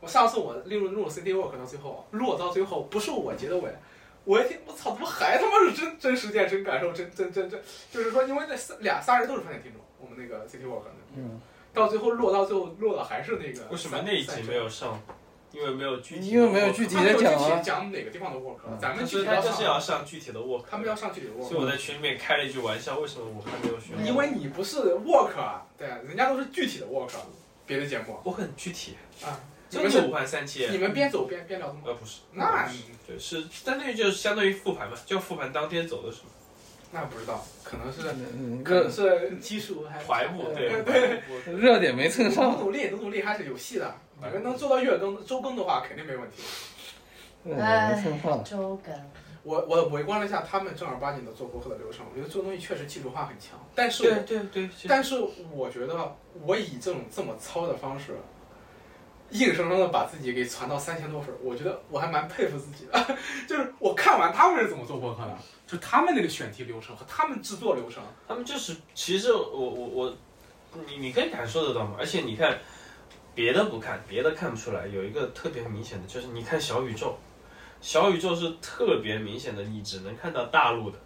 [0.00, 3.68] 我上次我录入入 CT Work 到最后，录到最后不是我结的尾，
[4.24, 7.60] 我一听我操，怎么还他妈是真真实践、真感受、真真真真，
[7.90, 11.40] 就是说，因为那仨俩仨人都是饭店听众，我们那个 CT Work 的，嗯，
[11.72, 15.00] 到最后落到最后落的还是那个为什么那一集没有上？
[15.50, 21.48] 因为没有具体的因为没有具体讲啊，讲哪个地方的 work，嗯咱们具所以他体要就是要上，具体的 work，他们要上具体的 work。
[21.48, 23.94] 所以我在群里面开了一句玩笑，为什么我还没有学？
[24.04, 27.10] 因为你不是 work，啊对，人家都是具体的 work，
[27.64, 29.40] 别的节目我很具体，啊？
[29.70, 30.66] 你真的是环三期。
[30.70, 31.80] 你们边走边边聊的吗？
[31.86, 32.68] 呃不是，那
[33.06, 36.28] 对是相当于就是相当于复盘嘛，就复盘当天走的什么
[36.90, 38.00] 那不知道，可能是
[38.34, 43.94] 嗯可能热是技术还怀步，对对怀步热点没蹭上，努力，努努力还是有戏的。
[44.20, 46.42] 反正能做到月更、周更的话，肯定没问题。
[47.56, 48.02] 哎，
[48.44, 48.92] 周更，
[49.44, 53.58] 我我围观了一下他们正儿八经的做播客的流程，我觉得做东西确实技术化很强。
[53.74, 55.14] 但是对，对对，但是
[55.52, 58.16] 我觉得我以这种这么糙的方式，
[59.30, 63.16] 硬生生的把自己给传到三千多粉，我觉得我还蛮佩服自己的。
[63.46, 70.16] 就是我看完他们是怎么做播客的，就他们那个选题流程和他们制作流程，他们就是，其实我我我，
[70.86, 71.96] 你你可以感受得到嘛。
[71.98, 72.58] 而且你看，
[73.34, 77.18] 别的不看，别的看不出来，有一个特别明显的，就是你看小宇宙，
[77.82, 80.98] 小宇宙是特别明显的，你只能看到大陆的，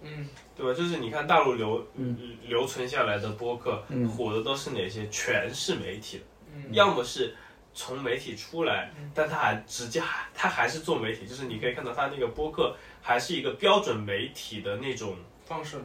[0.00, 0.26] 嗯，
[0.56, 0.72] 对吧？
[0.72, 2.16] 就是你看大陆留、嗯
[2.46, 5.06] 留存下来的播客，嗯火的都是哪些？
[5.08, 6.24] 全是媒体的，
[6.54, 7.36] 嗯要么是。
[7.78, 15.76] 从媒体出来嗯，但他还直接还他还是做媒体，就是你可以看到他那个播客还是一个标准媒体的那种方式，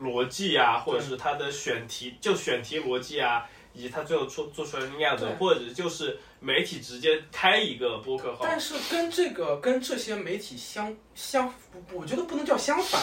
[0.00, 11.54] 逻辑啊，或者是他的选题，就选题逻辑啊，以及他最后做做出来的那个样子，或者就是媒体直接开一个播客号，但是跟这个跟这些媒体相相，
[11.92, 13.00] 我觉得不能叫相反，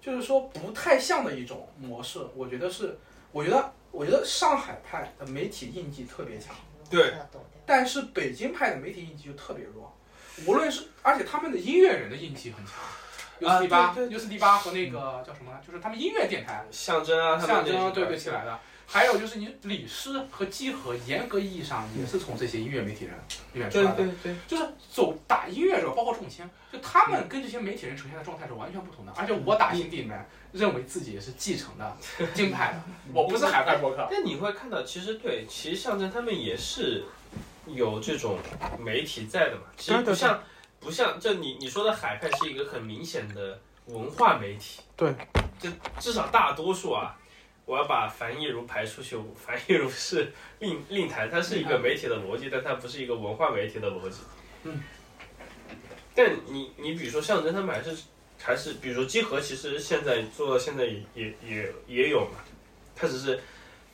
[0.00, 2.20] 就是说不太像的一种模式。
[2.36, 2.96] 我觉得是，
[3.32, 6.54] 我觉得我觉得上海派的媒体印记特别强，
[6.88, 7.12] 对
[7.66, 9.96] 但是北京派的媒体印记就特别弱。
[10.46, 12.74] 无论是，而且他们的音乐人的印记很强。
[13.40, 18.58] U 啊 C D 八对，U C D 八和那个叫什么，就是他们音乐电台，象征啊，象征对对起来的。
[18.86, 23.14] 还有就是你李师和基和，严格意义上也是从这些音乐媒体人
[23.54, 23.96] 里面出来的。
[23.96, 29.12] 对对，就是走打音乐者，包括重青，就他们跟这些媒体人呈现的状态是完全不同的。
[29.16, 31.96] 而且我打心底里面认为自己也是继承的
[32.34, 32.82] 京派的，
[33.14, 34.06] 我不是海派博客。
[34.10, 37.04] 但你会看到，其实对，其实象征他们也是
[37.66, 38.38] 有这种
[38.78, 40.42] 媒体在的嘛，其实不像
[40.80, 45.14] 不像，就你你说的海派是一个很明显的文化媒体，对，
[45.58, 47.16] 就至少大多数啊。
[47.66, 54.18] 我要把樊亦儒排出去，樊亦儒是另另谈，它是一个媒体的逻辑，但它不是一个文化媒体的逻辑。
[54.64, 54.82] 嗯。
[56.14, 57.96] 但你你比如说象征他们还是
[58.38, 62.38] 还是，比如说集合，其实现在做到现在也也也也有嘛，
[62.94, 63.40] 它只是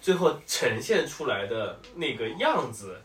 [0.00, 3.00] 最后呈现出来的那个样子，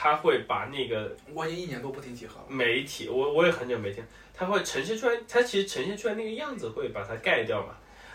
[0.00, 2.46] 他会把那个我已经一年多不听几何了。
[2.48, 7.74] 媒体，我我也很久没听，他会呈现出来，他其实呈现出来那个样子会把它盖掉嘛。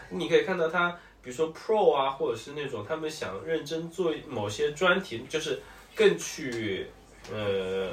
[0.10, 5.62] 你可以看到他，比如说 Pro 啊，或者是那种他们想认真做某些专题，就是
[5.94, 6.88] 更去
[7.30, 7.90] 呃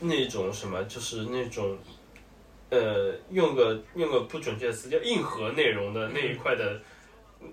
[0.00, 1.76] 那种什么，就是那种
[2.70, 6.80] 呃用个用个不准确的词叫硬核内容的那一块的。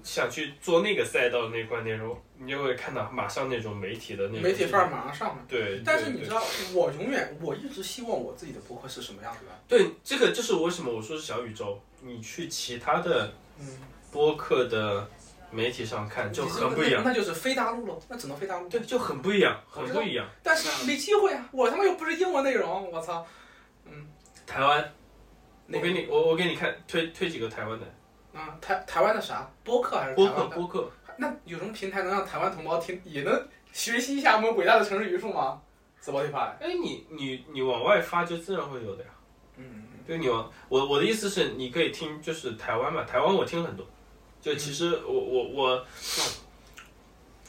[0.04, 5.44] 想去做那个赛道的那块内容，你就会看到马上那种媒体的那种媒体范儿马上上来。
[5.48, 6.42] 对，但是你知道，
[6.74, 9.52] 我永远我一直希望我自己的博客是什么样子的。
[9.68, 11.82] 对，这个就是为什么我说是小宇宙。
[12.02, 13.68] 你去其他的嗯，
[14.10, 15.06] 播客的
[15.52, 18.70] 媒体上看就很不一样，那就是非大陆了，那只能非大陆。
[18.70, 20.26] 对，就很不一样，很不一样。
[20.42, 23.28] 但是没机会啊，我他妈又不是英文内容，我操。
[23.84, 24.08] 嗯
[24.48, 24.94] 台湾，
[25.68, 27.86] 我给你，我我给你看推推几个台湾的
[28.34, 30.48] 啊，台台湾的啥播客还是台播客？
[30.56, 30.92] 播客。
[31.20, 35.62] 那有什么平台能让台湾同胞听，也能学习一下我们伟大的城市语数吗
[36.02, 36.52] ？Spotify。
[36.60, 39.10] 哎，你你你往外发就自然会有的呀。
[39.58, 43.86] 嗯，就，你往我我的意思是，你可以听就是台湾嘛，台湾我听很多。
[44.42, 45.86] 就其实我我我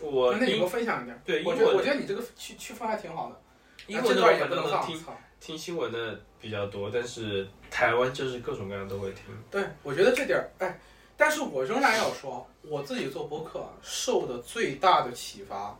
[0.00, 1.22] 我英那你给我分享一点。
[1.24, 3.40] 对英我觉得我觉得你这个区区分还挺好的。
[3.86, 4.82] 英文的我不能放。
[4.82, 9.24] 操听新闻的比较多，但是台湾就是各种各样都会听。
[9.50, 10.78] 对，我觉得这点儿，哎，
[11.20, 15.78] 但是我仍然要说，我自己做播客受的最大的启发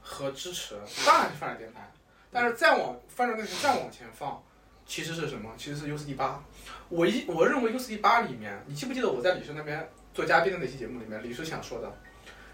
[0.00, 1.92] 和支持，当然是泛转电台。
[2.30, 4.40] 但是再往泛转电台再往前放，
[4.86, 5.52] 其实是什么？
[5.56, 6.40] 其实是 U 四 D 八。
[6.88, 11.92] 我一我认为 U 四 D 八里面，你记不记得我在李叔那边做嘉宾的那期节目里面，李叔想说的，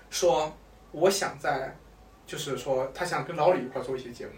[0.09, 0.51] 说
[0.91, 1.77] 我想在，
[2.27, 4.33] 就是说他想跟老李一块儿做一些节目，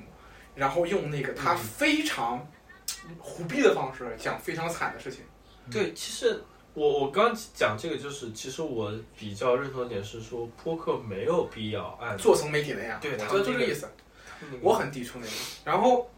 [0.56, 2.44] 然后用那个他嗯非常
[3.20, 5.20] 虎逼的方式讲非常惨的事情。
[5.70, 6.42] 对，其实
[6.74, 13.88] 我我刚讲这个，就是其实我比较认同的点是说，播客没有必要按做成媒体那样，对我他们那个觉得就这个意思。
[14.60, 15.32] 我很抵触那个。
[15.64, 16.10] 然后，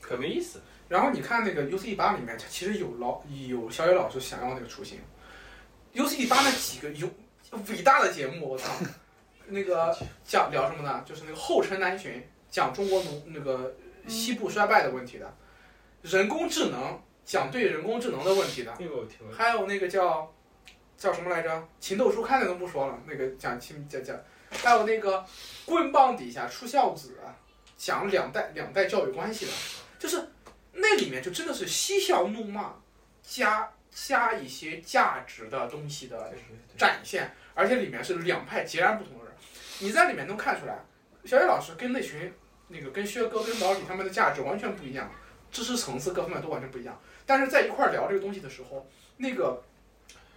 [0.00, 0.60] 可没意思。
[0.88, 4.98] 然后你看那个 U C D 八里面，它其实有老有小野老师想要那个雏形。
[5.94, 7.08] U C D 八那几个有
[7.68, 8.70] 伟大的节目，我操，
[9.48, 11.02] 那个讲聊什么呢？
[11.06, 13.74] 就是那个后尘南巡，讲中国农那个
[14.06, 15.34] 西部衰败的问题的，
[16.02, 19.34] 人工智能讲对人工智能的问题的，那个我听了。
[19.34, 20.32] 还有那个叫
[20.96, 21.68] 叫什么来着？
[21.80, 24.16] 情窦初开的都不说了，那个讲情讲讲
[24.50, 25.24] 还有那个
[25.64, 27.18] 棍棒底下出孝子，
[27.76, 29.52] 讲两代两代教育关系的，
[29.98, 30.28] 就是
[30.72, 32.74] 那里面就真的是嬉笑怒骂，
[33.22, 36.32] 加加一些价值的东西的
[36.76, 39.34] 展现，而且里面是两派截然不同的人，
[39.80, 40.78] 你在里面能看出来，
[41.24, 42.32] 小野老师跟那群
[42.68, 45.10] 那个跟薛哥跟老李他们的价值完全不一样，
[45.50, 48.86] 知识层次各方面都完全不一样，但是在一块儿聊这个东西的时候，
[49.16, 49.62] 那个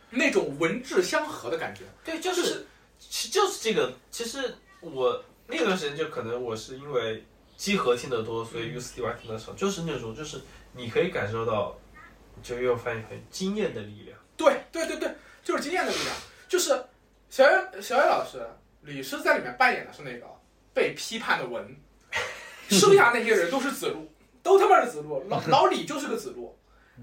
[0.10, 2.66] 那种文质相合的感觉，对，就就是
[3.00, 3.94] 其就是这个。
[4.12, 7.24] 其实我那段时间就可能我是因为
[7.58, 10.40] 集合听得多，所以 U C D Y 听得少，就是那种就是
[10.74, 11.78] 你可以感受到，
[12.44, 14.18] 就又发现很经验的力量。
[14.38, 15.10] 对对对对，
[15.44, 16.16] 就是经验的力量。
[16.48, 16.70] 就是
[17.30, 18.46] 小野小野老师
[18.82, 20.26] 李师在里面扮演的是那个
[20.74, 21.76] 被批判的文，
[22.70, 24.08] 剩下那些人都是子路，
[24.44, 25.24] 都他妈是子路。
[25.28, 26.56] 老老李就是个子路，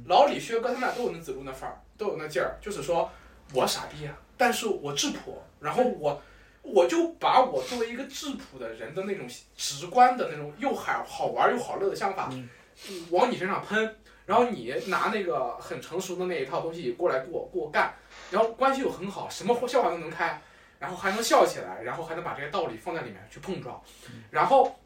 [0.07, 3.11] 老李薛哥他们俩都有那子路那范儿，都有那劲儿，就是说
[3.55, 6.21] 我傻逼啊，但是我质朴，然后我。
[6.65, 12.49] 我就把我作为一个质朴的人的那种直观的那种又好好玩又好乐的想法，嗯
[13.11, 13.97] 往你身上喷，
[14.27, 17.93] 然后你拿那个很成熟的那一套东西过来给我给我干，
[18.31, 20.41] 然后关系又很好，什么笑话都能开，
[20.79, 23.83] 然后还能笑起来，然后还能把这些道理放在里面去碰撞，
[24.31, 24.79] 然后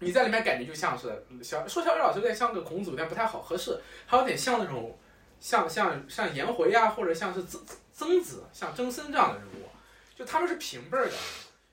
[0.00, 4.98] 你在里面感觉就像是小说小雨老师有点像个孔子，有点不太好合适，还有点像那种
[5.40, 7.60] 像像像颜回啊，或者像是曾
[7.92, 9.68] 曾子、像曾参这样的人物，
[10.16, 11.12] 就他们是平辈儿的，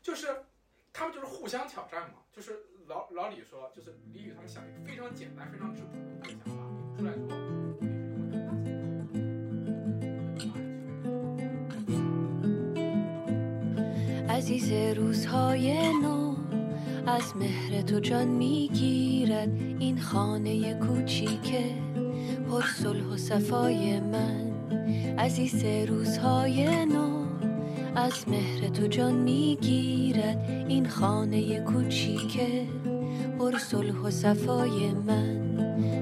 [0.01, 0.27] 就是
[0.93, 6.61] 他们就是互相挑战嘛，就是老老李说，就是李宇他们想一个非常简单、非常质朴的想法
[6.97, 7.27] 出来之后。
[14.27, 16.24] عزیز روزهای نو
[17.06, 21.64] از مهر تو جان می‌گیرد این خانه کوچیکه.
[22.50, 24.50] پر صلح و صفای من
[25.18, 27.24] عزیز روزهای نو.
[27.94, 32.66] از مهر تو جان می‌گیرد این خانه کوچیکه.
[33.38, 35.56] پر صلح و صفای من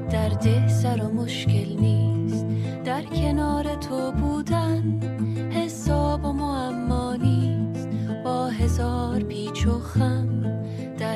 [0.08, 2.46] درد سر و مشکل نیست.
[2.84, 5.00] در کنار تو بودن
[5.50, 7.88] حساب و معما نیست.
[8.24, 10.43] با هزار پیچ و خم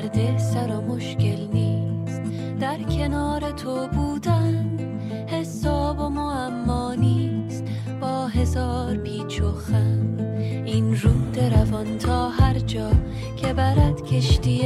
[0.00, 2.22] درد سر و مشکل نیست.
[2.60, 4.78] در کنار تو بودن
[5.26, 7.64] حساب و معما نیست.
[8.00, 10.16] با هزار پیچ و خم.
[10.64, 12.90] این رود روان تا هر جا
[13.36, 14.62] که برد کشتی